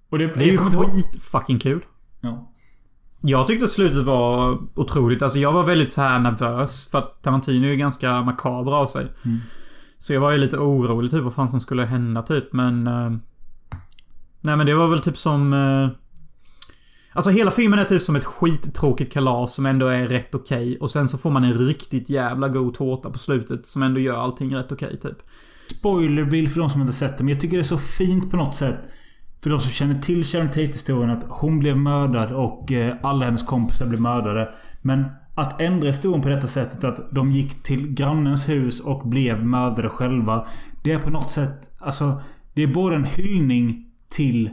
Och 0.10 0.18
det, 0.18 0.28
Det 0.28 0.34
är 0.34 0.46
ju 0.46 0.52
jag 0.54 0.58
kommer 0.58 0.84
inte 0.86 0.92
ihåg- 0.98 1.12
skit 1.14 1.24
fucking 1.24 1.60
kul. 1.60 1.86
Ja. 2.22 2.52
Jag 3.22 3.48
tyckte 3.48 3.68
slutet 3.68 4.06
var 4.06 4.58
otroligt. 4.76 5.22
Alltså 5.22 5.40
jag 5.40 5.52
var 5.52 5.64
väldigt 5.64 5.92
så 5.92 6.02
här 6.02 6.20
nervös. 6.20 6.88
För 6.92 6.98
att 6.98 7.24
Tarantino 7.24 7.66
är 7.66 7.70
ju 7.72 7.76
ganska 7.78 8.22
makaber 8.22 8.72
av 8.72 8.86
sig. 8.88 9.08
Mm. 9.26 9.38
Så 9.98 10.14
jag 10.14 10.22
var 10.22 10.32
ju 10.32 10.38
lite 10.38 10.58
orolig 10.58 11.12
typ 11.12 11.24
vad 11.24 11.34
fan 11.34 11.50
som 11.50 11.60
skulle 11.60 11.86
hända 11.86 12.22
typ. 12.22 12.54
Men... 12.54 12.88
eh, 12.88 13.10
nej 14.42 14.56
men 14.58 14.66
det 14.66 14.74
var 14.76 14.88
väl 14.88 15.02
typ 15.02 15.18
som... 15.18 15.54
eh, 15.54 15.90
alltså 17.14 17.32
hela 17.32 17.52
filmen 17.52 17.80
är 17.80 17.86
typ 17.86 18.02
som 18.02 18.16
ett 18.16 18.26
skittråkigt 18.26 19.14
kalas 19.14 19.54
som 19.54 19.66
ändå 19.66 19.88
är 19.88 20.08
rätt 20.08 20.36
okej. 20.36 20.78
Och 20.78 20.92
sen 20.92 21.10
så 21.10 21.18
får 21.18 21.32
man 21.32 21.44
en 21.44 21.54
riktigt 21.54 22.10
jävla 22.10 22.50
god 22.50 22.74
tårta 22.74 23.10
på 23.10 23.18
slutet 23.18 23.68
som 23.68 23.84
ändå 23.84 24.00
gör 24.00 24.18
allting 24.18 24.56
rätt 24.56 24.72
okej 24.72 25.00
typ. 25.00 25.18
Spoilerbild 25.68 26.52
för 26.52 26.60
de 26.60 26.70
som 26.70 26.82
inte 26.82 26.94
sett 26.94 27.18
det. 27.18 27.24
Men 27.24 27.34
jag 27.34 27.42
tycker 27.42 27.58
det 27.58 27.62
är 27.62 27.64
så 27.64 27.78
fint 27.78 28.32
på 28.32 28.38
något 28.38 28.56
sätt. 28.56 28.80
För 29.44 29.50
de 29.50 29.60
som 29.60 29.72
känner 29.72 30.02
till 30.02 30.26
Sharon 30.26 30.48
Tate-historien 30.48 31.10
att 31.10 31.26
hon 31.30 31.60
blev 31.60 31.78
mördad 31.78 32.32
och 32.32 32.72
eh, 32.72 32.96
alla 33.02 33.26
hennes 33.26 33.44
kompisar 33.44 33.86
blev 33.86 34.02
mördade. 34.02 34.54
Men 34.82 35.06
att 35.36 35.62
ändra 35.62 35.88
historien 35.88 36.22
på 36.22 36.30
detta 36.30 36.48
sättet 36.48 36.84
att 36.84 37.12
de 37.12 37.32
gick 37.32 37.64
till 37.64 37.94
grannens 37.94 38.50
hus 38.50 38.80
och 38.80 39.08
blev 39.08 39.46
mördade 39.46 39.90
själva. 39.90 40.48
Det 40.84 40.92
är 40.92 41.00
på 41.00 41.10
något 41.10 41.32
sätt... 41.32 41.72
Alltså... 41.80 42.22
Det 42.54 42.64
är 42.64 42.68
både 42.68 42.96
en 42.96 43.06
hyllning 43.06 43.86
till 44.10 44.50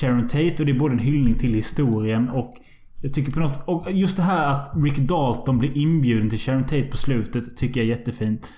Sharon 0.00 0.28
Tate 0.28 0.54
och 0.58 0.66
det 0.66 0.72
är 0.72 0.78
både 0.78 0.94
en 0.94 0.98
hyllning 0.98 1.34
till 1.34 1.54
historien 1.54 2.28
och... 2.28 2.56
Jag 3.02 3.14
tycker 3.14 3.32
på 3.32 3.40
något... 3.40 3.62
Och 3.64 3.92
just 3.92 4.16
det 4.16 4.22
här 4.22 4.48
att 4.48 4.72
Rick 4.74 4.98
Dalton 4.98 5.58
blir 5.58 5.76
inbjuden 5.76 6.30
till 6.30 6.38
Sharon 6.38 6.62
Tate 6.62 6.82
på 6.82 6.96
slutet 6.96 7.56
tycker 7.56 7.80
jag 7.80 7.90
är 7.90 7.98
jättefint. 7.98 8.52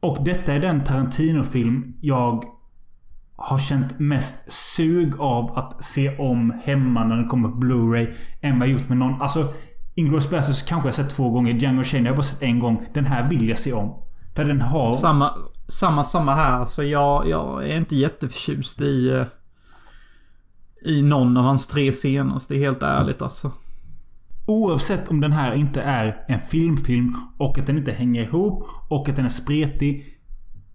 Och 0.00 0.24
detta 0.24 0.54
är 0.54 0.60
den 0.60 0.84
Tarantino-film 0.84 1.96
jag 2.00 2.44
har 3.36 3.58
känt 3.58 3.98
mest 3.98 4.52
sug 4.52 5.20
av 5.20 5.58
att 5.58 5.84
se 5.84 6.16
om 6.18 6.60
hemma 6.64 7.04
när 7.04 7.16
den 7.16 7.28
kommer 7.28 7.48
på 7.48 7.56
Blu-ray. 7.56 8.12
Än 8.40 8.58
vad 8.58 8.68
jag 8.68 8.72
gjort 8.72 8.88
med 8.88 8.98
någon. 8.98 9.22
Alltså, 9.22 9.54
Inglourious 9.94 10.30
Basterds 10.30 10.62
kanske 10.62 10.88
jag 10.88 10.94
sett 10.94 11.10
två 11.10 11.30
gånger. 11.30 11.52
Django 11.52 11.84
Chain 11.84 12.02
har 12.02 12.08
jag 12.08 12.16
bara 12.16 12.22
sett 12.22 12.42
en 12.42 12.58
gång. 12.58 12.86
Den 12.94 13.04
här 13.04 13.28
vill 13.28 13.48
jag 13.48 13.58
se 13.58 13.72
om. 13.72 14.02
För 14.36 14.44
den 14.44 14.60
har... 14.60 14.92
Samma, 14.92 15.34
samma, 15.68 16.04
samma 16.04 16.34
här. 16.34 16.64
Så 16.64 16.82
jag, 16.82 17.28
jag 17.28 17.68
är 17.68 17.76
inte 17.76 17.96
jätteförtjust 17.96 18.80
i... 18.80 19.08
Eh, 19.08 19.26
i 20.82 21.02
någon 21.02 21.36
av 21.36 21.44
hans 21.44 21.66
tre 21.66 21.92
senaste, 21.92 22.56
helt 22.56 22.82
ärligt 22.82 23.22
alltså. 23.22 23.52
Oavsett 24.46 25.08
om 25.08 25.20
den 25.20 25.32
här 25.32 25.54
inte 25.54 25.82
är 25.82 26.24
en 26.28 26.40
filmfilm 26.40 27.16
och 27.38 27.58
att 27.58 27.66
den 27.66 27.78
inte 27.78 27.92
hänger 27.92 28.22
ihop 28.22 28.68
och 28.88 29.08
att 29.08 29.16
den 29.16 29.24
är 29.24 29.28
spretig. 29.28 30.04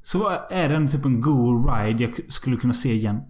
Så 0.04 0.32
är 0.50 0.70
den 0.70 0.88
typ 0.88 1.06
en 1.06 1.22
god 1.22 1.70
ride 1.70 2.04
jag 2.04 2.34
skulle 2.34 2.56
kunna 2.58 2.74
se 2.74 2.94
igen. 2.94 3.22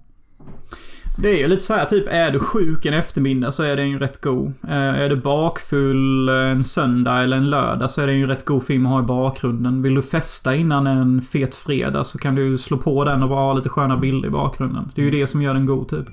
Det 1.18 1.30
är 1.30 1.38
ju 1.38 1.48
lite 1.48 1.64
så 1.64 1.74
här, 1.74 1.86
typ 1.86 2.08
är 2.10 2.32
du 2.32 2.40
sjuk 2.40 2.86
en 2.86 2.94
eftermiddag 2.94 3.52
så 3.52 3.64
är 3.64 3.76
den 3.76 3.90
ju 3.90 4.00
rätt 4.00 4.22
god. 4.22 4.54
Eh, 4.64 4.74
är 4.74 5.10
du 5.10 5.16
bakfull 5.16 6.30
en 6.30 6.64
söndag 6.64 7.24
eller 7.24 7.38
en 7.38 7.50
lördag 7.50 7.92
så 7.92 8.02
är 8.02 8.08
det 8.08 8.14
ju 8.14 8.24
en 8.24 8.30
rätt 8.30 8.46
god 8.46 8.64
film 8.64 8.86
att 8.86 8.92
ha 8.92 9.00
i 9.00 9.04
bakgrunden. 9.04 9.82
Vill 9.82 9.96
du 9.96 10.02
festa 10.02 10.56
innan 10.56 10.88
en 10.88 11.22
fet 11.22 11.56
fredag 11.56 12.04
så 12.04 12.18
kan 12.18 12.36
du 12.36 12.58
slå 12.58 12.78
på 12.78 13.04
den 13.04 13.24
och 13.24 13.30
bara 13.30 13.40
ha 13.40 13.54
lite 13.54 13.70
sköna 13.70 13.98
bilder 13.98 14.28
i 14.28 14.32
bakgrunden. 14.32 14.92
Det 14.96 15.02
är 15.02 15.06
ju 15.06 15.12
det 15.12 15.28
som 15.28 15.42
gör 15.42 15.54
den 15.54 15.66
god 15.66 15.88
typ. 15.88 16.08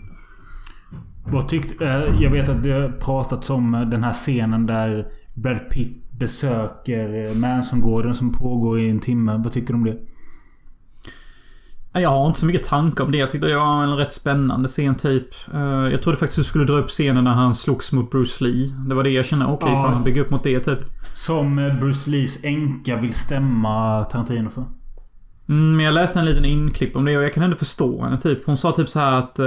Vad 1.26 1.48
tyckte... 1.48 1.84
eh, 1.86 2.22
Jag 2.22 2.30
vet 2.30 2.48
att 2.48 2.62
det 2.62 2.70
har 2.72 2.88
pratats 2.88 3.50
om 3.50 3.74
eh, 3.74 3.80
den 3.80 4.04
här 4.04 4.12
scenen 4.12 4.66
där 4.66 5.06
Brad 5.34 5.70
Pitt 5.70 6.10
besöker 6.18 7.26
eh, 7.28 7.34
Mansongården 7.34 8.14
som 8.14 8.32
pågår 8.32 8.78
i 8.80 8.90
en 8.90 9.00
timme. 9.00 9.40
Vad 9.44 9.52
tycker 9.52 9.68
du 9.72 9.74
om 9.78 9.84
det? 9.84 9.96
Jag 11.92 12.10
har 12.10 12.26
inte 12.26 12.40
så 12.40 12.46
mycket 12.46 12.64
tankar 12.66 13.04
om 13.04 13.12
det. 13.12 13.18
Jag 13.18 13.30
tyckte 13.30 13.46
det 13.48 13.56
var 13.56 13.82
en 13.84 13.96
rätt 13.96 14.12
spännande 14.12 14.68
scen 14.68 14.94
typ. 14.94 15.26
Eh, 15.54 15.60
Jag 15.60 16.02
trodde 16.02 16.18
faktiskt 16.18 16.36
du 16.36 16.44
skulle 16.44 16.64
dra 16.64 16.72
upp 16.78 16.88
scenen 16.88 17.24
när 17.24 17.30
han 17.34 17.54
slogs 17.54 17.92
mot 17.92 18.10
Bruce 18.10 18.44
Lee. 18.44 18.74
Det 18.88 18.94
var 18.94 19.04
det 19.04 19.10
jag 19.10 19.24
kände. 19.24 19.46
Okej, 19.46 19.68
Ja. 19.72 19.82
fan 19.82 19.92
han 19.94 20.04
bygger 20.04 20.20
upp 20.20 20.30
mot 20.30 20.42
det 20.42 20.60
typ. 20.60 20.78
Som 21.14 21.56
Bruce 21.80 22.10
Lees 22.10 22.44
änka 22.44 22.96
vill 22.96 23.14
stämma 23.14 24.04
Tarantino 24.04 24.50
för. 24.50 24.64
Mm, 25.48 25.76
men 25.76 25.84
jag 25.84 25.94
läste 25.94 26.18
en 26.18 26.24
liten 26.24 26.44
inklipp 26.44 26.96
om 26.96 27.04
det 27.04 27.16
och 27.16 27.22
jag 27.24 27.34
kan 27.34 27.42
ändå 27.42 27.56
förstå 27.56 28.04
henne 28.04 28.20
typ. 28.20 28.46
Hon 28.46 28.56
sa 28.56 28.72
typ 28.72 28.88
så 28.88 28.98
här 28.98 29.12
att 29.18 29.38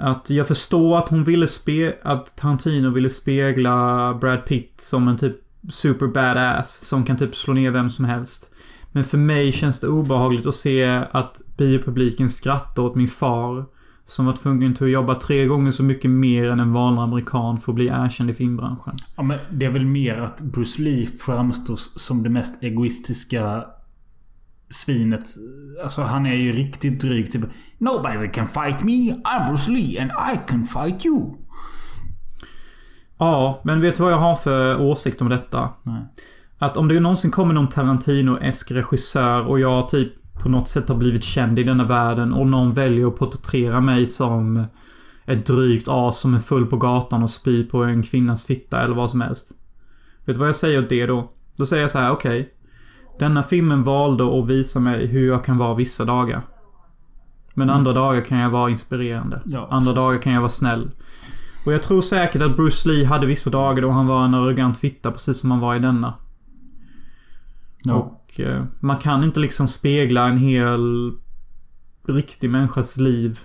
att 0.00 0.30
jag 0.30 0.48
förstår 0.48 0.98
att 0.98 1.08
hon 1.08 1.24
ville 1.24 1.46
spe... 1.46 1.94
Att 2.02 2.36
Tarantino 2.36 2.90
ville 2.90 3.10
spegla 3.10 4.14
Brad 4.20 4.44
Pitt 4.44 4.74
som 4.80 5.08
en 5.08 5.18
typ 5.18 5.36
super 5.68 6.06
badass 6.06 6.86
som 6.86 7.04
kan 7.04 7.16
typ 7.16 7.36
slå 7.36 7.54
ner 7.54 7.70
vem 7.70 7.90
som 7.90 8.04
helst. 8.04 8.50
Men 8.92 9.04
för 9.04 9.18
mig 9.18 9.52
känns 9.52 9.80
det 9.80 9.88
obehagligt 9.88 10.46
att 10.46 10.54
se 10.54 10.84
att 11.10 11.40
biopubliken 11.56 12.30
skrattar 12.30 12.82
åt 12.82 12.94
min 12.94 13.08
far. 13.08 13.64
Som 14.06 14.26
var 14.26 14.32
tvungen 14.32 14.74
till 14.74 14.84
att 14.84 14.92
jobba 14.92 15.14
tre 15.14 15.46
gånger 15.46 15.70
så 15.70 15.82
mycket 15.82 16.10
mer 16.10 16.48
än 16.48 16.60
en 16.60 16.72
vanlig 16.72 17.02
amerikan 17.02 17.60
för 17.60 17.72
att 17.72 17.76
bli 17.76 17.86
erkänd 17.86 18.30
i 18.30 18.34
filmbranschen. 18.34 18.96
Ja, 19.16 19.22
men 19.22 19.38
det 19.50 19.66
är 19.66 19.70
väl 19.70 19.84
mer 19.84 20.20
att 20.20 20.40
Bruce 20.40 20.82
Lee 20.82 21.06
framstår 21.06 21.76
som 21.76 22.22
det 22.22 22.30
mest 22.30 22.62
egoistiska 22.62 23.64
svinet. 24.70 25.24
Alltså 25.82 26.02
han 26.02 26.26
är 26.26 26.34
ju 26.34 26.52
riktigt 26.52 27.00
dryg. 27.00 27.32
Typ 27.32 27.42
Nobody 27.78 28.28
can 28.28 28.48
fight 28.48 28.82
me. 28.82 29.12
I'm 29.12 29.48
Bruce 29.48 29.70
Lee 29.70 30.02
and 30.02 30.10
I 30.10 30.38
can 30.46 30.66
fight 30.66 31.06
you. 31.06 31.34
Ja, 33.18 33.60
men 33.64 33.80
vet 33.80 33.96
du 33.96 34.02
vad 34.02 34.12
jag 34.12 34.18
har 34.18 34.36
för 34.36 34.80
åsikt 34.80 35.20
om 35.20 35.28
detta? 35.28 35.70
Nej. 35.82 36.02
Att 36.58 36.76
om 36.76 36.88
det 36.88 37.00
någonsin 37.00 37.30
kommer 37.30 37.54
någon 37.54 37.68
Tarantino-esk 37.68 38.70
regissör 38.70 39.46
och 39.46 39.60
jag 39.60 39.88
typ 39.88 40.12
på 40.42 40.48
något 40.48 40.68
sätt 40.68 40.88
har 40.88 40.96
blivit 40.96 41.24
känd 41.24 41.58
i 41.58 41.62
denna 41.62 41.84
världen 41.84 42.32
och 42.32 42.46
någon 42.46 42.74
väljer 42.74 43.06
att 43.06 43.16
porträttera 43.16 43.80
mig 43.80 44.06
som 44.06 44.64
ett 45.24 45.46
drygt 45.46 45.88
as 45.88 46.20
som 46.20 46.34
är 46.34 46.40
full 46.40 46.66
på 46.66 46.76
gatan 46.76 47.22
och 47.22 47.30
spyr 47.30 47.64
på 47.64 47.84
en 47.84 48.02
kvinnas 48.02 48.44
fitta 48.46 48.82
eller 48.82 48.94
vad 48.94 49.10
som 49.10 49.20
helst. 49.20 49.52
Vet 50.24 50.36
du 50.36 50.38
vad 50.38 50.48
jag 50.48 50.56
säger 50.56 50.82
åt 50.82 50.88
det 50.88 51.06
då? 51.06 51.32
Då 51.56 51.66
säger 51.66 51.82
jag 51.82 51.90
så 51.90 51.98
här, 51.98 52.10
okej. 52.10 52.54
Denna 53.20 53.42
filmen 53.42 53.82
valde 53.82 54.38
att 54.38 54.46
visa 54.46 54.80
mig 54.80 55.06
hur 55.06 55.26
jag 55.26 55.44
kan 55.44 55.58
vara 55.58 55.74
vissa 55.74 56.04
dagar. 56.04 56.42
Men 57.54 57.70
andra 57.70 57.92
dagar 57.92 58.24
kan 58.24 58.38
jag 58.38 58.50
vara 58.50 58.70
inspirerande. 58.70 59.42
Ja, 59.44 59.68
andra 59.70 59.92
dagar 59.92 60.18
kan 60.18 60.32
jag 60.32 60.40
vara 60.40 60.50
snäll. 60.50 60.90
Och 61.66 61.72
jag 61.72 61.82
tror 61.82 62.02
säkert 62.02 62.42
att 62.42 62.56
Bruce 62.56 62.88
Lee 62.88 63.06
hade 63.06 63.26
vissa 63.26 63.50
dagar 63.50 63.82
då 63.82 63.90
han 63.90 64.06
var 64.06 64.24
en 64.24 64.34
arrogant 64.34 64.78
fitta 64.78 65.10
precis 65.10 65.38
som 65.38 65.50
han 65.50 65.60
var 65.60 65.74
i 65.74 65.78
denna. 65.78 66.14
Ja. 67.84 67.94
Och 67.94 68.40
eh, 68.40 68.64
man 68.80 68.98
kan 68.98 69.24
inte 69.24 69.40
liksom 69.40 69.68
spegla 69.68 70.28
en 70.28 70.38
hel 70.38 71.12
riktig 72.06 72.50
människas 72.50 72.96
liv 72.96 73.40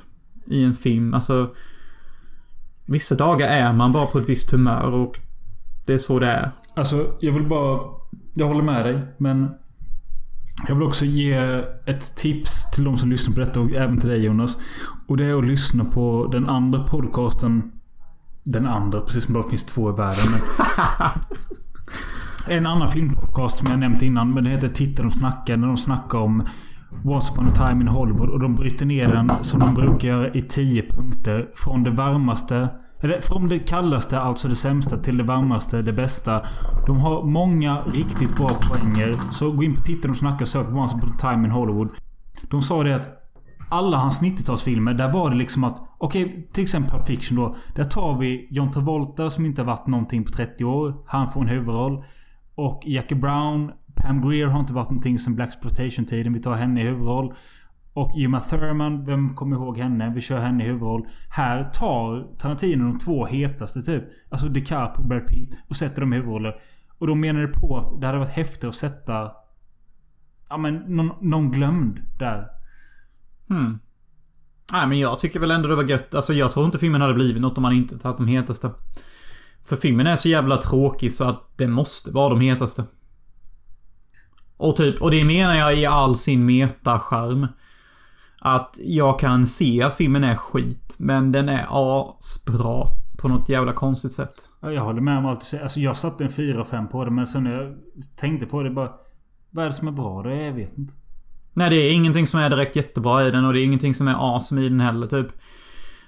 i 0.45 0.63
en 0.63 0.73
film. 0.73 1.13
Alltså 1.13 1.49
Vissa 2.85 3.15
dagar 3.15 3.47
är 3.47 3.73
man 3.73 3.91
bara 3.91 4.05
på 4.05 4.19
ett 4.19 4.29
visst 4.29 4.51
humör 4.51 4.91
och 4.91 5.19
det 5.85 5.93
är 5.93 5.97
så 5.97 6.19
det 6.19 6.27
är. 6.27 6.51
Alltså, 6.75 7.17
jag 7.19 7.33
vill 7.33 7.47
bara... 7.47 7.79
Jag 8.33 8.47
håller 8.47 8.63
med 8.63 8.85
dig, 8.85 9.01
men... 9.17 9.49
Jag 10.67 10.75
vill 10.75 10.83
också 10.83 11.05
ge 11.05 11.33
ett 11.85 12.15
tips 12.15 12.71
till 12.71 12.83
de 12.83 12.97
som 12.97 13.09
lyssnar 13.11 13.33
på 13.33 13.39
detta 13.39 13.59
och 13.59 13.71
även 13.71 13.99
till 13.99 14.09
dig 14.09 14.23
Jonas. 14.23 14.57
Och 15.07 15.17
det 15.17 15.25
är 15.25 15.39
att 15.39 15.45
lyssna 15.45 15.85
på 15.85 16.29
den 16.31 16.49
andra 16.49 16.83
podcasten. 16.83 17.71
Den 18.43 18.67
andra, 18.67 19.01
precis 19.01 19.23
som 19.23 19.33
det 19.33 19.39
bara 19.39 19.49
finns 19.49 19.65
två 19.65 19.89
i 19.89 19.93
världen. 19.93 20.25
Men 20.31 20.41
en 22.57 22.65
annan 22.65 22.87
filmpodcast 22.87 23.57
som 23.57 23.67
jag 23.69 23.79
nämnt 23.79 24.01
innan. 24.01 24.33
Men 24.33 24.43
det 24.43 24.49
heter 24.49 24.69
Titta 24.69 25.03
de 25.03 25.11
snackar. 25.11 25.57
När 25.57 25.67
de 25.67 25.77
snackar 25.77 26.17
om 26.17 26.43
Once 27.03 27.33
upon 27.33 27.47
a 27.47 27.51
time 27.51 27.81
in 27.81 27.87
Hollywood. 27.87 28.29
Och 28.29 28.39
de 28.39 28.55
bryter 28.55 28.85
ner 28.85 29.07
den 29.07 29.31
som 29.41 29.59
de 29.59 29.73
brukar 29.73 30.07
göra 30.07 30.33
i 30.33 30.41
tio 30.41 30.89
punkter. 30.89 31.49
Från 31.55 31.83
det 31.83 31.91
varmaste 31.91 32.69
från 33.13 33.47
det 33.47 33.59
kallaste, 33.59 34.19
alltså 34.19 34.47
det 34.47 34.55
sämsta, 34.55 34.97
till 34.97 35.17
det 35.17 35.23
varmaste, 35.23 35.81
det 35.81 35.93
bästa. 35.93 36.41
De 36.87 36.97
har 36.97 37.23
många 37.23 37.81
riktigt 37.81 38.35
bra 38.35 38.49
poänger. 38.49 39.17
Så 39.31 39.51
gå 39.51 39.63
in 39.63 39.75
på 39.75 39.81
Titta 39.81 40.09
och 40.09 40.17
snacka 40.17 40.43
och 40.43 40.47
sök 40.47 40.67
på 40.69 40.75
Once 40.75 40.95
upon 40.95 41.09
a 41.09 41.15
time 41.19 41.45
in 41.45 41.51
Hollywood. 41.51 41.89
De 42.49 42.61
sa 42.61 42.83
det 42.83 42.95
att 42.95 43.25
alla 43.69 43.97
hans 43.97 44.21
90-talsfilmer, 44.21 44.93
där 44.93 45.13
var 45.13 45.29
det 45.29 45.35
liksom 45.35 45.63
att... 45.63 45.81
Okej, 45.97 46.25
okay, 46.25 46.41
till 46.51 46.63
exempel 46.63 46.91
Pulp 46.91 47.07
Fiction 47.07 47.37
då. 47.37 47.55
Där 47.75 47.83
tar 47.83 48.17
vi 48.17 48.47
John 48.51 48.71
Travolta 48.71 49.29
som 49.29 49.45
inte 49.45 49.61
har 49.61 49.67
varit 49.67 49.87
någonting 49.87 50.23
på 50.23 50.31
30 50.31 50.65
år. 50.65 50.93
Han 51.07 51.31
får 51.31 51.41
en 51.41 51.47
huvudroll. 51.47 52.03
Och 52.55 52.81
Jackie 52.85 53.17
Brown, 53.17 53.71
Pam 53.95 54.29
Greer 54.29 54.47
har 54.47 54.59
inte 54.59 54.73
varit 54.73 54.89
någonting 54.89 55.19
sen 55.19 55.35
Black 55.35 55.53
tiden 56.07 56.33
Vi 56.33 56.39
tar 56.39 56.53
henne 56.53 56.81
i 56.81 56.83
huvudroll. 56.83 57.33
Och 57.95 58.11
Uma 58.17 58.39
Thurman, 58.39 59.05
vem 59.05 59.35
kommer 59.35 59.55
ihåg 59.55 59.77
henne? 59.77 60.11
Vi 60.15 60.21
kör 60.21 60.39
henne 60.39 60.63
i 60.63 60.67
huvudroll. 60.67 61.07
Här 61.29 61.69
tar 61.73 62.27
Tarantino 62.37 62.83
de 62.83 62.99
två 62.99 63.25
hetaste 63.25 63.81
typ. 63.81 64.03
Alltså 64.29 64.47
DiCaprio 64.47 65.01
och 65.01 65.07
Brad 65.07 65.27
Pitt. 65.27 65.59
Och 65.69 65.75
sätter 65.75 66.01
dem 66.01 66.13
i 66.13 66.15
huvudroller. 66.15 66.55
Och 66.97 67.07
då 67.07 67.15
menar 67.15 67.47
på 67.47 67.77
att 67.77 68.01
det 68.01 68.07
hade 68.07 68.19
varit 68.19 68.29
häftigt 68.29 68.63
att 68.63 68.75
sätta... 68.75 69.31
Ja 70.49 70.57
men 70.57 70.75
någon, 70.75 71.11
någon 71.21 71.51
glömd 71.51 71.99
där. 72.19 72.47
Hmm. 73.47 73.79
Nej 74.71 74.87
men 74.87 74.99
jag 74.99 75.19
tycker 75.19 75.39
väl 75.39 75.51
ändå 75.51 75.67
det 75.67 75.75
var 75.75 75.83
gött. 75.83 76.15
Alltså 76.15 76.33
jag 76.33 76.51
tror 76.51 76.65
inte 76.65 76.79
filmen 76.79 77.01
hade 77.01 77.13
blivit 77.13 77.41
något 77.41 77.57
om 77.57 77.61
man 77.61 77.73
inte 77.73 77.99
tagit 77.99 78.17
de 78.17 78.27
hetaste. 78.27 78.71
För 79.63 79.75
filmen 79.75 80.07
är 80.07 80.15
så 80.15 80.29
jävla 80.29 80.57
tråkig 80.57 81.13
så 81.13 81.23
att 81.23 81.57
det 81.57 81.67
måste 81.67 82.11
vara 82.11 82.29
de 82.29 82.41
hetaste. 82.41 82.83
Och 84.57 84.75
typ, 84.75 85.01
och 85.01 85.11
det 85.11 85.23
menar 85.23 85.55
jag 85.55 85.77
i 85.77 85.85
all 85.85 86.17
sin 86.17 86.45
meta-charm. 86.45 87.47
Att 88.47 88.79
jag 88.83 89.19
kan 89.19 89.47
se 89.47 89.83
att 89.83 89.93
filmen 89.93 90.23
är 90.23 90.35
skit. 90.35 90.93
Men 90.97 91.31
den 91.31 91.49
är 91.49 91.65
asbra. 91.69 92.87
På 93.17 93.27
något 93.27 93.49
jävla 93.49 93.73
konstigt 93.73 94.11
sätt. 94.11 94.49
Jag 94.61 94.81
håller 94.81 95.01
med 95.01 95.17
om 95.17 95.25
allt 95.25 95.39
du 95.39 95.45
säger. 95.45 95.63
Alltså 95.63 95.79
jag 95.79 95.97
satte 95.97 96.23
en 96.23 96.29
4-5 96.29 96.87
på 96.87 97.05
det. 97.05 97.11
Men 97.11 97.27
sen 97.27 97.43
när 97.43 97.61
jag 97.61 97.75
tänkte 98.15 98.45
på 98.45 98.63
det 98.63 98.69
bara. 98.69 98.91
Vad 99.49 99.65
är 99.65 99.69
det 99.69 99.75
som 99.75 99.87
är 99.87 99.91
bra 99.91 100.23
då? 100.23 100.29
Jag 100.29 100.53
vet 100.53 100.77
inte. 100.77 100.93
Nej 101.53 101.69
det 101.69 101.75
är 101.75 101.93
ingenting 101.93 102.27
som 102.27 102.39
är 102.39 102.49
direkt 102.49 102.75
jättebra 102.75 103.27
i 103.27 103.31
den. 103.31 103.45
Och 103.45 103.53
det 103.53 103.59
är 103.59 103.63
ingenting 103.63 103.95
som 103.95 104.07
är 104.07 104.35
awesome 104.35 104.61
i 104.61 104.69
den 104.69 104.79
heller 104.79 105.07
typ. 105.07 105.27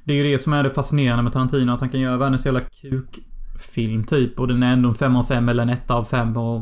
Det 0.03 0.13
är 0.13 0.17
ju 0.17 0.31
det 0.31 0.39
som 0.39 0.53
är 0.53 0.63
det 0.63 0.69
fascinerande 0.69 1.23
med 1.23 1.33
Tarantino. 1.33 1.71
Att 1.71 1.79
han 1.79 1.89
kan 1.89 1.99
göra 1.99 2.17
världens 2.17 2.45
jävla 2.45 2.61
kukfilm 2.61 4.03
typ. 4.03 4.39
Och 4.39 4.47
den 4.47 4.63
är 4.63 4.73
ändå 4.73 4.89
en 4.89 4.95
5 4.95 5.15
av 5.15 5.23
5 5.23 5.49
eller 5.49 5.63
en 5.63 5.69
1 5.69 5.91
av 5.91 6.03
5. 6.03 6.37
Och 6.37 6.61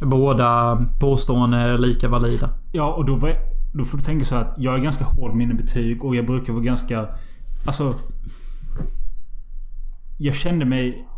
båda 0.00 0.78
påståenden 1.00 1.60
är 1.60 1.78
lika 1.78 2.08
valida. 2.08 2.50
Ja 2.72 2.92
och 2.92 3.04
då 3.04 3.16
var 3.16 3.53
då 3.74 3.84
får 3.84 3.98
du 3.98 4.04
tänka 4.04 4.24
så 4.24 4.34
att 4.34 4.54
jag 4.58 4.74
är 4.74 4.78
ganska 4.78 5.04
hård 5.04 5.30
med 5.30 5.36
mina 5.36 5.54
betyg 5.54 6.04
och 6.04 6.16
jag 6.16 6.26
brukar 6.26 6.52
vara 6.52 6.64
ganska... 6.64 7.08
Alltså... 7.66 7.94
Jag 10.18 10.34
kände 10.34 10.64
mig... 10.64 11.08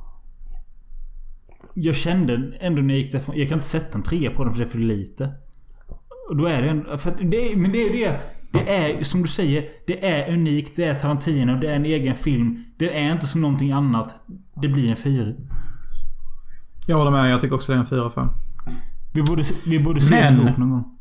Jag 1.75 1.95
kände 1.95 2.53
ändå 2.61 2.83
när 2.83 2.95
jag 2.95 3.01
gick 3.01 3.12
därifrån. 3.12 3.38
Jag 3.38 3.49
kan 3.49 3.59
inte 3.59 3.69
sätta 3.69 3.99
en 3.99 4.03
trea 4.03 4.31
på 4.31 4.45
den 4.45 4.53
för 4.53 4.61
det 4.61 4.66
är 4.66 4.71
för 4.71 4.79
lite. 4.79 5.35
Och 6.29 6.37
då 6.37 6.47
är 6.47 6.62
det 6.62 6.69
en... 6.69 6.99
För 6.99 7.11
det, 7.11 7.57
men 7.57 7.73
det 7.73 7.79
är 7.79 7.92
det. 7.92 8.21
Det 8.53 8.77
är 8.77 9.05
som 9.05 9.23
du 9.23 9.29
säger. 9.29 9.64
Det 9.87 10.07
är 10.07 10.33
unikt. 10.33 10.77
Det 10.77 10.85
är 10.85 10.95
Tarantino. 10.95 11.57
Det 11.61 11.71
är 11.71 11.77
en 11.77 11.85
egen 11.85 12.14
film. 12.14 12.64
Det 12.79 12.99
är 12.99 13.12
inte 13.12 13.27
som 13.27 13.40
någonting 13.40 13.73
annat. 13.73 14.14
Det 14.62 14.69
blir 14.69 14.90
en 14.90 14.97
fyra. 14.97 15.33
Jag 16.87 16.97
håller 16.97 17.11
med. 17.11 17.31
Jag 17.31 17.40
tycker 17.40 17.55
också 17.55 17.73
det 17.73 17.79
är 17.79 17.81
en 17.81 17.87
fyra 17.87 18.11
fem. 18.11 18.29
Vi 19.14 19.23
borde, 19.23 19.42
vi 19.66 19.79
borde 19.79 20.01
se 20.01 20.14
den 20.14 20.40
ihop 20.40 20.57
någon 20.57 20.71
gång. 20.71 20.95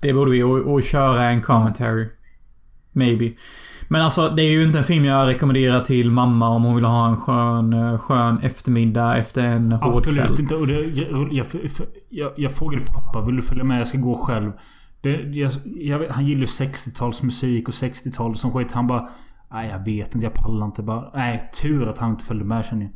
Det 0.00 0.12
borde 0.12 0.30
vi. 0.30 0.42
Och, 0.42 0.58
och 0.58 0.82
köra 0.82 1.24
en 1.24 1.42
commentary. 1.42 2.08
Maybe. 2.92 3.32
Men 3.88 4.02
alltså 4.02 4.28
det 4.28 4.42
är 4.42 4.50
ju 4.50 4.62
inte 4.62 4.78
en 4.78 4.84
film 4.84 5.04
jag 5.04 5.26
rekommenderar 5.26 5.84
till 5.84 6.10
mamma 6.10 6.48
om 6.48 6.62
hon 6.64 6.74
vill 6.74 6.84
ha 6.84 7.08
en 7.08 7.16
skön, 7.16 7.72
eh, 7.72 7.98
skön 7.98 8.38
eftermiddag 8.42 9.16
efter 9.16 9.42
en 9.42 9.72
hård 9.72 9.96
Absolut 9.96 10.26
kväll. 10.26 10.40
inte. 10.40 10.54
Och 10.54 10.66
det, 10.66 10.80
jag, 10.80 11.32
jag, 11.32 11.46
jag, 12.08 12.32
jag 12.36 12.52
frågade 12.52 12.84
pappa, 12.84 13.20
vill 13.20 13.36
du 13.36 13.42
följa 13.42 13.64
med? 13.64 13.80
Jag 13.80 13.86
ska 13.86 13.98
gå 13.98 14.14
själv. 14.14 14.52
Det, 15.00 15.10
jag, 15.80 16.06
han 16.10 16.26
gillar 16.26 16.40
ju 16.40 16.46
60-talsmusik 16.46 17.64
och 17.64 17.74
60-tal 17.74 18.36
som 18.36 18.52
skit. 18.52 18.72
Han 18.72 18.86
bara... 18.86 19.08
Nej 19.52 19.68
jag 19.70 19.84
vet 19.84 20.14
inte, 20.14 20.26
jag 20.26 20.34
pallar 20.34 20.66
inte 20.66 20.82
bara. 20.82 21.10
Nej, 21.14 21.50
tur 21.62 21.88
att 21.88 21.98
han 21.98 22.10
inte 22.10 22.24
följde 22.24 22.44
med 22.44 22.64
känner 22.64 22.82
jag. 22.82 22.92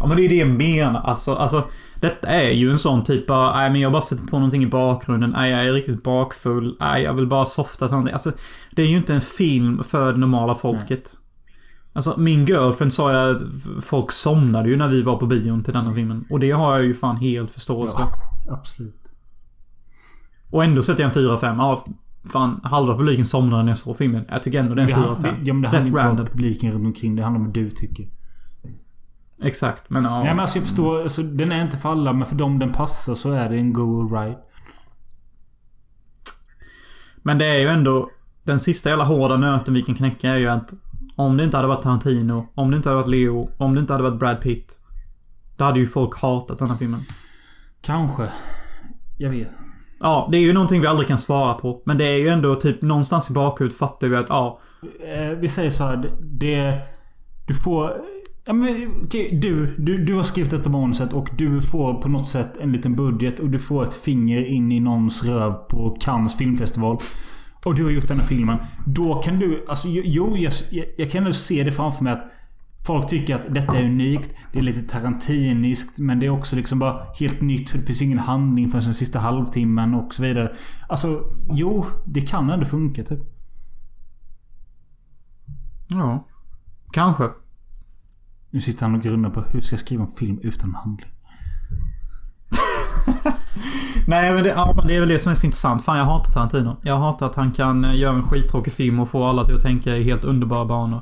Ja 0.00 0.06
men 0.06 0.16
det 0.16 0.24
är 0.24 0.28
det 0.28 0.34
jag 0.34 0.48
menar. 0.48 1.00
Alltså, 1.00 1.34
alltså 1.34 1.68
detta 2.00 2.26
är 2.26 2.50
ju 2.50 2.70
en 2.70 2.78
sån 2.78 3.04
typ 3.04 3.30
av, 3.30 3.56
nej 3.56 3.70
men 3.70 3.80
jag 3.80 3.92
bara 3.92 4.02
sätter 4.02 4.26
på 4.26 4.38
någonting 4.38 4.62
i 4.62 4.66
bakgrunden. 4.66 5.30
Nej 5.30 5.50
jag 5.50 5.66
är 5.66 5.72
riktigt 5.72 6.02
bakfull. 6.02 6.76
Nej 6.80 7.02
jag 7.02 7.14
vill 7.14 7.26
bara 7.26 7.46
softa 7.46 7.86
till 7.86 7.92
någonting. 7.92 8.12
Alltså 8.12 8.32
det 8.72 8.82
är 8.82 8.86
ju 8.86 8.96
inte 8.96 9.14
en 9.14 9.20
film 9.20 9.82
för 9.84 10.12
det 10.12 10.18
normala 10.18 10.54
folket. 10.54 11.10
Nej. 11.12 11.22
Alltså 11.92 12.14
min 12.18 12.46
girlfriend 12.46 12.92
sa 12.92 13.12
jag 13.12 13.36
att 13.36 13.42
folk 13.84 14.12
somnade 14.12 14.68
ju 14.68 14.76
när 14.76 14.88
vi 14.88 15.02
var 15.02 15.16
på 15.16 15.26
bion 15.26 15.64
till 15.64 15.72
denna 15.72 15.94
filmen. 15.94 16.24
Och 16.30 16.40
det 16.40 16.50
har 16.50 16.76
jag 16.76 16.84
ju 16.84 16.94
fan 16.94 17.16
helt 17.16 17.50
förståelse 17.50 17.96
ja, 17.98 18.12
absolut. 18.52 19.12
Och 20.50 20.64
ändå 20.64 20.82
sätter 20.82 21.02
jag 21.02 21.16
en 21.16 21.36
4-5. 21.36 21.56
Ja, 21.56 21.84
fan 22.32 22.60
halva 22.64 22.96
publiken 22.96 23.24
somnade 23.24 23.62
när 23.62 23.70
jag 23.70 23.78
såg 23.78 23.96
filmen. 23.96 24.24
Jag 24.28 24.42
tycker 24.42 24.60
ändå 24.60 24.74
det 24.74 24.82
är 24.82 24.88
en 24.88 24.94
4-5. 24.94 25.34
Ja 25.44 25.54
men 25.54 25.62
det 25.62 25.68
handlar 25.68 26.10
inte 26.10 26.22
om 26.22 26.28
publiken 26.28 26.72
runt 26.72 26.86
omkring. 26.86 27.16
Det 27.16 27.22
handlar 27.22 27.40
om 27.40 27.46
vad 27.46 27.54
du 27.54 27.70
tycker. 27.70 28.06
Exakt, 29.42 29.90
men 29.90 30.04
ja. 30.04 30.18
Nej 30.18 30.34
men 30.34 30.40
alltså 30.40 30.58
jag 30.58 30.64
förstår. 30.64 31.02
Alltså, 31.02 31.22
den 31.22 31.52
är 31.52 31.62
inte 31.62 31.78
för 31.78 31.88
alla 31.88 32.12
men 32.12 32.26
för 32.26 32.36
dem 32.36 32.58
den 32.58 32.72
passar 32.72 33.14
så 33.14 33.32
är 33.32 33.48
det 33.48 33.56
en 33.56 33.72
go 33.72 34.16
ride. 34.16 34.38
Men 37.22 37.38
det 37.38 37.46
är 37.46 37.58
ju 37.58 37.68
ändå... 37.68 38.10
Den 38.42 38.60
sista 38.60 38.88
jävla 38.88 39.04
hårda 39.04 39.36
nöten 39.36 39.74
vi 39.74 39.82
kan 39.82 39.94
knäcka 39.94 40.30
är 40.30 40.36
ju 40.36 40.48
att 40.48 40.72
om 41.16 41.36
det 41.36 41.44
inte 41.44 41.56
hade 41.56 41.68
varit 41.68 41.82
Tarantino, 41.82 42.48
om 42.54 42.70
det 42.70 42.76
inte 42.76 42.88
hade 42.88 43.00
varit 43.00 43.10
Leo, 43.10 43.50
om 43.56 43.74
det 43.74 43.80
inte 43.80 43.92
hade 43.92 44.02
varit 44.02 44.18
Brad 44.18 44.40
Pitt. 44.40 44.78
Då 45.56 45.64
hade 45.64 45.78
ju 45.78 45.86
folk 45.86 46.18
hatat 46.18 46.58
den 46.58 46.70
här 46.70 46.76
filmen. 46.76 47.00
Kanske. 47.80 48.28
Jag 49.18 49.30
vet. 49.30 49.48
Ja, 50.00 50.28
det 50.30 50.36
är 50.36 50.40
ju 50.40 50.52
någonting 50.52 50.80
vi 50.80 50.86
aldrig 50.86 51.08
kan 51.08 51.18
svara 51.18 51.54
på. 51.54 51.82
Men 51.84 51.98
det 51.98 52.04
är 52.04 52.18
ju 52.18 52.28
ändå 52.28 52.54
typ 52.54 52.82
någonstans 52.82 53.30
i 53.30 53.32
bakhuvudet 53.32 53.78
fattar 53.78 54.06
vi 54.06 54.16
att 54.16 54.28
ja. 54.28 54.60
Eh, 55.06 55.28
vi 55.28 55.48
säger 55.48 55.70
så 55.70 55.84
här. 55.84 56.10
Det... 56.20 56.82
Du 57.46 57.54
får 57.54 58.00
Ja, 58.46 58.52
men, 58.52 59.02
okay, 59.04 59.38
du, 59.38 59.76
du, 59.78 60.04
du 60.04 60.14
har 60.14 60.22
skrivit 60.22 60.50
detta 60.50 60.70
manuset 60.70 61.12
och 61.12 61.28
du 61.38 61.60
får 61.60 61.94
på 61.94 62.08
något 62.08 62.28
sätt 62.28 62.56
en 62.56 62.72
liten 62.72 62.96
budget 62.96 63.40
och 63.40 63.50
du 63.50 63.58
får 63.58 63.84
ett 63.84 63.94
finger 63.94 64.44
in 64.44 64.72
i 64.72 64.80
någons 64.80 65.24
röv 65.24 65.52
på 65.52 65.96
Cannes 66.00 66.36
filmfestival. 66.38 66.98
Och 67.64 67.74
du 67.74 67.84
har 67.84 67.90
gjort 67.90 68.08
den 68.08 68.20
här 68.20 68.26
filmen. 68.26 68.58
Då 68.86 69.22
kan 69.22 69.38
du... 69.38 69.64
Alltså, 69.68 69.88
jo, 69.88 70.36
jag, 70.36 70.52
jag 70.96 71.10
kan 71.10 71.24
nog 71.24 71.34
se 71.34 71.62
det 71.62 71.72
framför 71.72 72.04
mig 72.04 72.12
att 72.12 72.32
Folk 72.86 73.08
tycker 73.08 73.34
att 73.34 73.54
detta 73.54 73.78
är 73.78 73.84
unikt. 73.84 74.34
Det 74.52 74.58
är 74.58 74.62
lite 74.62 74.82
tarantiniskt. 74.82 75.98
Men 75.98 76.20
det 76.20 76.26
är 76.26 76.30
också 76.30 76.56
liksom 76.56 76.78
bara 76.78 77.06
helt 77.18 77.40
nytt. 77.40 77.72
Det 77.72 77.86
finns 77.86 78.02
ingen 78.02 78.18
handling 78.18 78.70
förrän 78.70 78.84
den 78.84 78.94
sista 78.94 79.18
halvtimmen 79.18 79.94
och 79.94 80.14
så 80.14 80.22
vidare. 80.22 80.52
Alltså, 80.88 81.32
jo. 81.50 81.86
Det 82.04 82.20
kan 82.20 82.50
ändå 82.50 82.66
funka 82.66 83.02
typ. 83.02 83.20
Ja. 85.88 86.26
Kanske. 86.92 87.24
Nu 88.56 88.62
sitter 88.62 88.86
han 88.86 88.94
och 88.94 89.02
grunnar 89.02 89.30
på 89.30 89.40
hur 89.40 89.60
ska 89.60 89.72
jag 89.72 89.80
skriva 89.80 90.02
en 90.02 90.10
film 90.10 90.40
utan 90.42 90.74
handling? 90.74 91.10
Nej 94.06 94.32
men 94.32 94.42
det, 94.42 94.48
ja, 94.48 94.84
det 94.86 94.96
är 94.96 95.00
väl 95.00 95.08
det 95.08 95.18
som 95.18 95.32
är 95.32 95.36
så 95.36 95.46
intressant. 95.46 95.84
Fan 95.84 95.98
jag 95.98 96.04
hatar 96.04 96.32
Tarantino. 96.32 96.76
Jag 96.82 96.96
hatar 96.98 97.26
att 97.26 97.34
han 97.34 97.52
kan 97.52 97.84
eh, 97.84 97.96
göra 97.96 98.14
en 98.14 98.22
skittråkig 98.22 98.72
film 98.72 99.00
och 99.00 99.08
få 99.08 99.24
alla 99.24 99.44
till 99.44 99.54
att 99.54 99.62
tänka 99.62 99.96
i 99.96 100.02
helt 100.02 100.24
underbara 100.24 100.64
banor. 100.64 101.00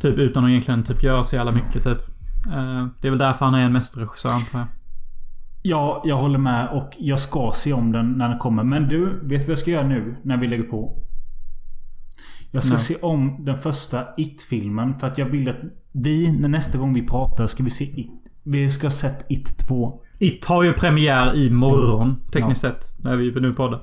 Typ 0.00 0.18
utan 0.18 0.44
att 0.44 0.50
egentligen 0.50 0.84
typ 0.84 1.02
göra 1.02 1.24
så 1.24 1.36
jävla 1.36 1.52
mycket 1.52 1.82
typ. 1.82 1.98
Uh, 2.46 2.86
det 3.00 3.08
är 3.08 3.10
väl 3.10 3.18
därför 3.18 3.44
han 3.44 3.54
är 3.54 3.64
en 3.64 3.72
mästerregissör 3.72 4.30
antar 4.30 4.58
jag. 4.58 4.68
Ja, 5.62 6.02
jag 6.04 6.16
håller 6.16 6.38
med 6.38 6.68
och 6.68 6.90
jag 6.98 7.20
ska 7.20 7.52
se 7.54 7.72
om 7.72 7.92
den 7.92 8.12
när 8.12 8.28
den 8.28 8.38
kommer. 8.38 8.64
Men 8.64 8.88
du, 8.88 9.04
vet 9.06 9.28
du 9.28 9.36
vad 9.36 9.48
jag 9.48 9.58
ska 9.58 9.70
göra 9.70 9.86
nu 9.86 10.16
när 10.22 10.36
vi 10.36 10.46
lägger 10.46 10.64
på? 10.64 11.03
Jag 12.54 12.64
ska 12.64 12.74
Nej. 12.74 12.82
se 12.82 12.96
om 13.02 13.44
den 13.44 13.58
första 13.58 14.04
It-filmen. 14.16 14.94
För 14.94 15.06
att 15.06 15.18
jag 15.18 15.26
vill 15.26 15.48
att 15.48 15.56
vi, 15.92 16.32
när 16.32 16.48
nästa 16.48 16.78
gång 16.78 16.94
vi 16.94 17.06
pratar, 17.06 17.46
ska 17.46 17.62
vi 17.62 17.70
se 17.70 17.84
It. 17.84 18.10
Vi 18.42 18.70
ska 18.70 18.86
ha 18.86 18.90
sett 18.90 19.26
It 19.28 19.58
2. 19.68 20.00
It 20.18 20.44
har 20.44 20.62
ju 20.62 20.72
premiär 20.72 21.34
i 21.36 21.50
morgon 21.50 22.16
tekniskt 22.32 22.64
ja. 22.64 22.70
sett. 22.70 23.04
När 23.04 23.16
vi 23.16 23.40
nu 23.40 23.52
poddar. 23.52 23.82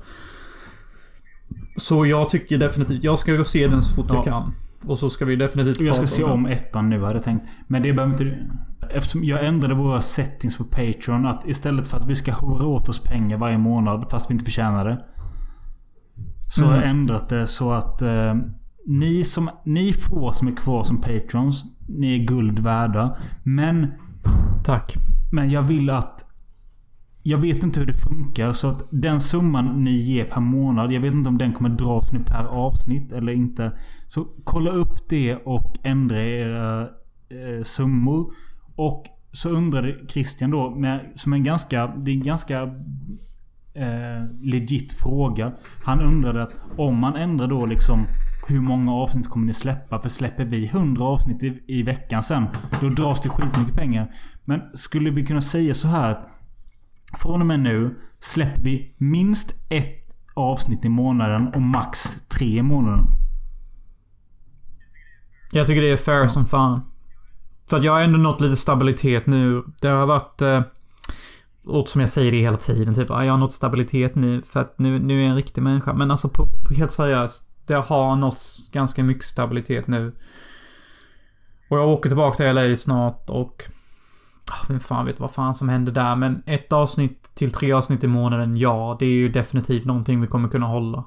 Så 1.76 2.06
jag 2.06 2.28
tycker 2.28 2.58
definitivt, 2.58 3.04
jag 3.04 3.18
ska 3.18 3.32
gå 3.32 3.44
se 3.44 3.66
den 3.66 3.82
så 3.82 3.94
fort 3.94 4.06
ja. 4.08 4.14
jag 4.14 4.24
kan. 4.24 4.54
Och 4.86 4.98
så 4.98 5.10
ska 5.10 5.24
vi 5.24 5.36
definitivt 5.36 5.76
Och 5.80 5.86
jag 5.86 5.96
ska 5.96 6.06
se 6.06 6.24
om 6.24 6.46
ettan 6.46 6.90
nu 6.90 7.02
hade 7.02 7.14
jag 7.14 7.24
tänkt. 7.24 7.46
Men 7.66 7.82
det 7.82 7.92
behöver 7.92 8.12
inte 8.12 8.24
du. 8.24 8.50
eftersom 8.90 9.24
jag 9.24 9.46
ändrade 9.46 9.74
våra 9.74 10.02
settings 10.02 10.56
på 10.56 10.64
Patreon. 10.64 11.26
Att 11.26 11.48
istället 11.48 11.88
för 11.88 11.96
att 11.96 12.06
vi 12.06 12.14
ska 12.14 12.32
hora 12.32 12.66
åt 12.66 12.88
oss 12.88 13.00
pengar 13.00 13.36
varje 13.38 13.58
månad 13.58 14.10
fast 14.10 14.30
vi 14.30 14.32
inte 14.32 14.44
förtjänar 14.44 14.84
det. 14.84 15.04
Så 16.48 16.64
har 16.64 16.72
jag 16.72 16.82
Mm. 16.82 16.96
ändrat 16.98 17.28
det 17.28 17.46
så 17.46 17.72
att 17.72 18.02
eh, 18.02 18.34
ni, 18.86 19.24
som, 19.24 19.50
ni 19.64 19.92
få 19.92 20.32
som 20.32 20.48
är 20.48 20.56
kvar 20.56 20.84
som 20.84 21.00
Patrons. 21.00 21.64
Ni 21.88 22.20
är 22.20 22.24
guld 22.24 22.58
värda. 22.58 23.16
Men 23.42 23.92
Tack. 24.64 24.94
men 25.32 25.50
jag 25.50 25.62
vill 25.62 25.90
att... 25.90 26.28
Jag 27.24 27.38
vet 27.38 27.62
inte 27.62 27.80
hur 27.80 27.86
det 27.86 27.94
funkar. 27.94 28.52
Så 28.52 28.68
att 28.68 28.88
den 28.90 29.20
summan 29.20 29.84
ni 29.84 29.90
ger 29.90 30.24
per 30.24 30.40
månad. 30.40 30.92
Jag 30.92 31.00
vet 31.00 31.14
inte 31.14 31.28
om 31.28 31.38
den 31.38 31.52
kommer 31.52 31.70
dras 31.70 32.12
nu 32.12 32.24
per 32.24 32.44
avsnitt 32.44 33.12
eller 33.12 33.32
inte. 33.32 33.72
Så 34.06 34.28
kolla 34.44 34.70
upp 34.70 35.08
det 35.08 35.36
och 35.36 35.76
ändra 35.82 36.22
era 36.24 36.80
eh, 36.82 37.62
summor. 37.64 38.32
Och 38.76 39.04
så 39.32 39.48
undrade 39.48 39.98
Christian 40.08 40.50
då, 40.50 40.70
med, 40.70 41.12
som 41.16 41.32
en 41.32 41.44
ganska... 41.44 41.86
Det 41.86 42.10
är 42.10 42.14
en 42.14 42.22
ganska 42.22 42.62
eh, 43.74 44.24
legit 44.40 44.92
fråga. 44.92 45.52
Han 45.84 46.00
undrade 46.00 46.42
att 46.42 46.52
om 46.76 46.98
man 46.98 47.16
ändrar 47.16 47.46
då 47.46 47.66
liksom 47.66 48.06
hur 48.46 48.60
många 48.60 48.92
avsnitt 48.92 49.28
kommer 49.28 49.46
ni 49.46 49.54
släppa? 49.54 50.02
För 50.02 50.08
släpper 50.08 50.44
vi 50.44 50.66
100 50.66 51.04
avsnitt 51.04 51.42
i, 51.42 51.62
i 51.66 51.82
veckan 51.82 52.22
sen, 52.22 52.46
då 52.80 52.88
dras 52.88 53.20
det 53.20 53.28
skitmycket 53.28 53.74
pengar. 53.74 54.12
Men 54.44 54.60
skulle 54.74 55.10
vi 55.10 55.26
kunna 55.26 55.40
säga 55.40 55.74
så 55.74 55.88
här 55.88 56.10
att 56.10 56.28
från 57.18 57.40
och 57.40 57.46
med 57.46 57.60
nu 57.60 57.98
släpper 58.20 58.62
vi 58.62 58.94
minst 58.98 59.54
ett 59.68 60.02
avsnitt 60.34 60.84
i 60.84 60.88
månaden 60.88 61.48
och 61.48 61.62
max 61.62 62.24
tre 62.28 62.58
i 62.58 62.62
månaden. 62.62 63.06
Jag 65.52 65.66
tycker 65.66 65.82
det 65.82 65.90
är 65.90 65.96
fair 65.96 66.28
som 66.28 66.46
fan. 66.46 66.80
För 67.66 67.76
att 67.76 67.84
jag 67.84 67.92
har 67.92 68.00
ändå 68.00 68.18
nått 68.18 68.40
lite 68.40 68.56
stabilitet 68.56 69.26
nu. 69.26 69.64
Det 69.80 69.88
har 69.88 70.06
varit... 70.06 70.42
Eh, 70.42 70.62
och 71.66 71.88
som 71.88 72.00
jag 72.00 72.10
säger 72.10 72.32
det 72.32 72.38
hela 72.38 72.56
tiden. 72.56 72.94
Typ, 72.94 73.10
ah, 73.10 73.24
jag 73.24 73.32
har 73.32 73.38
nått 73.38 73.54
stabilitet 73.54 74.14
nu 74.14 74.42
för 74.42 74.60
att 74.60 74.78
nu, 74.78 74.98
nu 74.98 75.18
är 75.18 75.22
jag 75.22 75.30
en 75.30 75.36
riktig 75.36 75.62
människa. 75.62 75.92
Men 75.92 76.10
alltså 76.10 76.28
på, 76.28 76.46
på 76.68 76.74
helt 76.74 76.92
seriöst. 76.92 77.51
Det 77.66 77.74
har 77.74 78.16
nått 78.16 78.42
ganska 78.72 79.02
mycket 79.04 79.24
stabilitet 79.24 79.86
nu. 79.86 80.12
Och 81.68 81.78
jag 81.78 81.88
åker 81.88 82.10
tillbaka 82.10 82.36
till 82.36 82.54
LA 82.54 82.76
snart 82.76 83.30
och... 83.30 83.62
ah, 84.50 84.66
Vem 84.68 84.80
fan 84.80 85.06
vet 85.06 85.20
vad 85.20 85.30
fan 85.30 85.54
som 85.54 85.68
händer 85.68 85.92
där. 85.92 86.16
Men 86.16 86.42
ett 86.46 86.72
avsnitt 86.72 87.34
till 87.34 87.50
tre 87.52 87.72
avsnitt 87.72 88.04
i 88.04 88.06
månaden, 88.06 88.56
ja. 88.56 88.96
Det 88.98 89.04
är 89.06 89.10
ju 89.10 89.28
definitivt 89.28 89.84
någonting 89.84 90.20
vi 90.20 90.26
kommer 90.26 90.48
kunna 90.48 90.66
hålla. 90.66 91.04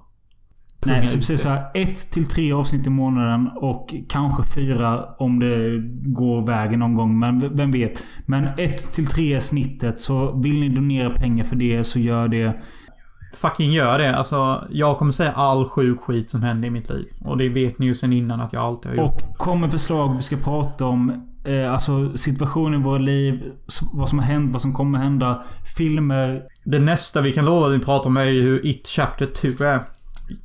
Nej, 0.86 1.08
så 1.08 1.18
precis 1.18 1.42
så 1.42 1.50
här. 1.50 1.72
Ett 1.74 2.12
till 2.12 2.26
tre 2.26 2.54
avsnitt 2.54 2.88
i 2.88 2.90
månaden 2.90 3.50
och 3.56 3.96
kanske 4.10 4.44
fyra 4.56 5.06
om 5.18 5.40
det 5.40 5.80
går 6.12 6.48
vägen 6.48 6.80
någon 6.80 6.96
gång. 6.96 7.20
Men 7.20 7.56
vem 7.56 7.72
vet. 7.72 8.06
Men 8.26 8.48
ett 8.58 8.94
till 8.94 9.06
tre 9.06 9.34
är 9.34 9.40
snittet. 9.40 10.00
Så 10.00 10.32
vill 10.32 10.60
ni 10.60 10.70
donera 10.70 11.10
pengar 11.10 11.44
för 11.44 11.56
det 11.56 11.84
så 11.84 12.00
gör 12.00 12.28
det. 12.28 12.62
Fucking 13.38 13.72
gör 13.72 13.98
det. 13.98 14.16
Alltså, 14.16 14.68
jag 14.70 14.98
kommer 14.98 15.12
säga 15.12 15.32
all 15.32 15.70
sjuk 15.70 16.02
skit 16.02 16.30
som 16.30 16.44
händer 16.44 16.68
i 16.68 16.72
mitt 16.72 16.90
liv. 16.90 17.06
Och 17.26 17.38
det 17.38 17.50
vet 17.50 17.80
ni 17.80 17.86
ju 17.86 17.96
sen 17.96 18.14
innan 18.14 18.42
att 18.42 18.54
jag 18.54 18.64
alltid 18.64 18.92
har 18.92 18.98
gjort. 18.98 19.22
Och 19.22 19.38
kommer 19.38 19.70
förslag 19.70 20.16
vi 20.18 20.24
ska 20.24 20.38
prata 20.38 20.86
om. 20.86 21.32
Eh, 21.44 21.74
alltså 21.74 22.18
situationen 22.18 22.82
i 22.82 22.84
våra 22.84 22.98
liv. 22.98 23.52
Vad 23.94 24.10
som 24.10 24.20
har 24.20 24.26
hänt, 24.26 24.54
vad 24.54 24.62
som 24.62 24.74
kommer 24.74 25.00
hända. 25.00 25.44
Filmer. 25.78 26.44
Det 26.64 26.80
nästa 26.80 27.22
vi 27.22 27.34
kan 27.34 27.46
lova 27.46 27.68
att 27.68 27.74
vi 27.74 27.80
pratar 27.80 28.10
om 28.10 28.18
är 28.18 28.24
ju 28.24 28.42
hur 28.42 28.66
It 28.66 28.88
Chapter 28.88 29.26
2 29.58 29.64
är. 29.64 29.84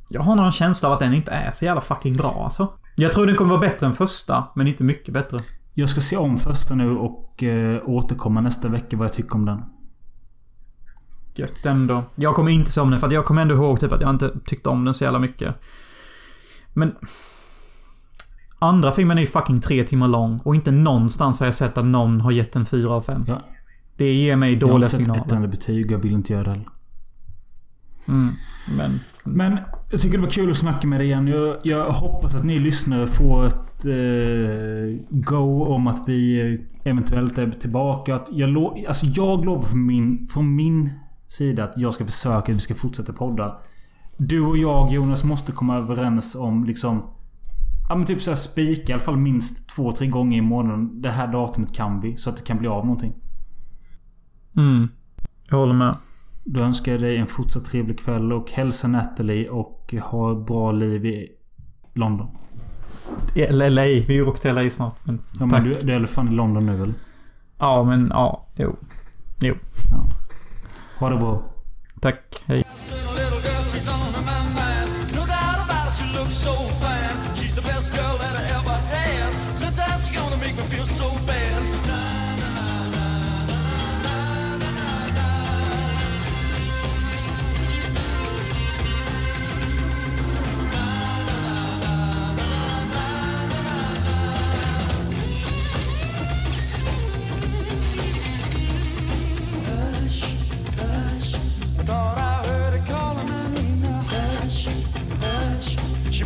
Jag 0.09 0.21
har 0.21 0.35
någon 0.35 0.51
känsla 0.51 0.89
av 0.89 0.93
att 0.93 0.99
den 0.99 1.13
inte 1.13 1.31
är 1.31 1.51
så 1.51 1.65
jävla 1.65 1.81
fucking 1.81 2.17
bra 2.17 2.41
alltså. 2.43 2.67
Jag 2.95 3.11
tror 3.11 3.25
den 3.25 3.35
kommer 3.35 3.49
vara 3.49 3.61
bättre 3.61 3.85
än 3.85 3.93
första, 3.93 4.43
men 4.55 4.67
inte 4.67 4.83
mycket 4.83 5.13
bättre. 5.13 5.39
Jag 5.73 5.89
ska 5.89 6.01
se 6.01 6.17
om 6.17 6.37
första 6.37 6.75
nu 6.75 6.97
och 6.97 7.43
eh, 7.43 7.81
återkomma 7.85 8.41
nästa 8.41 8.67
vecka 8.69 8.97
vad 8.97 9.05
jag 9.05 9.13
tycker 9.13 9.35
om 9.35 9.45
den. 9.45 9.63
Gött 11.35 11.65
ändå. 11.65 12.03
Jag 12.15 12.35
kommer 12.35 12.51
inte 12.51 12.71
se 12.71 12.81
om 12.81 12.91
den 12.91 12.99
för 12.99 13.07
att 13.07 13.13
jag 13.13 13.25
kommer 13.25 13.41
ändå 13.41 13.55
ihåg 13.55 13.79
typ 13.79 13.91
att 13.91 14.01
jag 14.01 14.09
inte 14.09 14.31
tyckte 14.45 14.69
om 14.69 14.85
den 14.85 14.93
så 14.93 15.03
jävla 15.03 15.19
mycket. 15.19 15.55
Men... 16.73 16.95
Andra 18.63 18.91
filmen 18.91 19.17
är 19.17 19.21
ju 19.21 19.27
fucking 19.27 19.61
tre 19.61 19.83
timmar 19.83 20.07
lång 20.07 20.39
och 20.43 20.55
inte 20.55 20.71
någonstans 20.71 21.39
har 21.39 21.47
jag 21.47 21.55
sett 21.55 21.77
att 21.77 21.85
någon 21.85 22.21
har 22.21 22.31
gett 22.31 22.55
en 22.55 22.65
fyra 22.65 22.91
av 22.91 23.01
fem. 23.01 23.23
Ja, 23.27 23.41
Det 23.97 24.13
ger 24.13 24.35
mig 24.35 24.53
jag 24.53 24.61
har 24.61 24.69
dåliga 24.69 24.75
inte 24.85 24.89
sett 24.91 24.99
ett 25.01 25.05
signaler. 25.07 25.35
enda 25.35 25.47
betyg. 25.47 25.91
Jag 25.91 25.97
vill 25.99 26.13
inte 26.13 26.33
göra 26.33 26.43
det 26.43 26.49
heller. 26.49 26.67
Mm. 28.07 28.33
Men... 28.77 28.91
Men 29.23 29.57
jag 29.91 30.01
tycker 30.01 30.17
det 30.17 30.23
var 30.23 30.29
kul 30.31 30.51
att 30.51 30.57
snacka 30.57 30.87
med 30.87 30.99
dig 30.99 31.07
igen. 31.07 31.27
Jag, 31.27 31.57
jag 31.63 31.91
hoppas 31.91 32.35
att 32.35 32.43
ni 32.43 32.59
lyssnare 32.59 33.07
får 33.07 33.45
ett 33.45 33.85
eh, 33.85 35.05
go 35.09 35.65
om 35.65 35.87
att 35.87 36.03
vi 36.07 36.41
eventuellt 36.83 37.37
är 37.37 37.51
tillbaka. 37.51 38.15
Att 38.15 38.27
jag, 38.31 38.49
lo, 38.49 38.85
alltså 38.87 39.05
jag 39.05 39.45
lovar 39.45 39.63
från 39.63 39.85
min, 39.85 40.27
från 40.27 40.55
min 40.55 40.89
sida 41.31 41.63
att 41.63 41.77
jag 41.77 41.93
ska 41.93 42.05
försöka 42.05 42.37
att 42.37 42.49
vi 42.49 42.59
ska 42.59 42.75
fortsätta 42.75 43.13
podda. 43.13 43.57
Du 44.17 44.41
och 44.41 44.57
jag 44.57 44.93
Jonas 44.93 45.23
måste 45.23 45.51
komma 45.51 45.77
överens 45.77 46.35
om 46.35 46.63
liksom... 46.63 47.03
Ja 47.89 47.95
men 47.95 48.05
typ 48.05 48.21
såhär 48.21 48.35
spika 48.35 48.91
i 48.91 48.93
alla 48.93 49.03
fall 49.03 49.17
minst 49.17 49.69
två, 49.69 49.91
tre 49.91 50.07
gånger 50.07 50.37
i 50.37 50.41
månaden. 50.41 51.01
Det 51.01 51.09
här 51.09 51.27
datumet 51.27 51.73
kan 51.73 51.99
vi. 52.01 52.17
Så 52.17 52.29
att 52.29 52.37
det 52.37 52.43
kan 52.43 52.57
bli 52.57 52.67
av 52.67 52.85
någonting. 52.85 53.13
Mm. 54.57 54.87
Jag 55.49 55.57
håller 55.57 55.73
med. 55.73 55.95
Då 56.43 56.59
önskar 56.59 56.91
jag 56.91 57.01
dig 57.01 57.17
en 57.17 57.27
fortsatt 57.27 57.65
trevlig 57.65 57.99
kväll 57.99 58.33
och 58.33 58.51
hälsa 58.51 58.87
Natalie 58.87 59.49
och 59.49 59.93
ha 60.01 60.31
ett 60.31 60.47
bra 60.47 60.71
liv 60.71 61.05
i 61.05 61.31
London. 61.93 62.27
LA. 63.49 63.85
Vi 64.07 64.21
åker 64.21 64.41
till 64.41 64.55
LA 64.55 64.69
snart. 64.69 64.95
Men, 65.03 65.19
Ja, 65.39 65.45
men 65.45 65.63
du, 65.63 65.73
du 65.73 65.93
är 65.93 66.05
fall 66.05 66.27
i 66.27 66.31
London 66.31 66.65
nu 66.65 66.75
väl? 66.75 66.93
Ja, 67.57 67.83
men 67.83 68.07
ja. 68.09 68.47
Jo. 68.55 68.75
Jo. 69.39 69.55
Ja. 69.91 70.09
Ha 71.01 71.09
det 71.09 71.17
bra. 71.17 71.43
Tack. 72.01 72.43
Hej. 72.45 72.63
Seen 72.77 73.07
a 73.07 73.11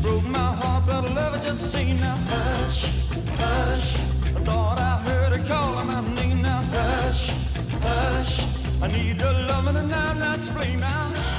broke 0.06 0.28
my 0.28 0.52
heart, 0.62 0.86
but 0.86 1.04
love 1.16 1.34
her 1.34 1.42
just 1.42 1.72
same 1.72 2.00
now. 2.00 2.16
Hush, 2.34 2.80
hush. 3.42 3.96
I 4.38 4.40
thought 4.48 4.78
I 4.80 4.94
heard 5.08 5.32
her 5.36 5.44
calling 5.48 5.88
my 5.88 6.02
name 6.20 6.44
now. 6.44 6.62
Hush, 6.78 7.32
hush. 7.88 8.34
I 8.84 8.88
need 8.88 9.20
her 9.22 9.34
loving 9.50 9.78
and 9.78 9.94
I'm 9.94 10.20
not 10.20 10.44
to 10.46 10.52
blame 10.52 10.82
now. 10.82 11.35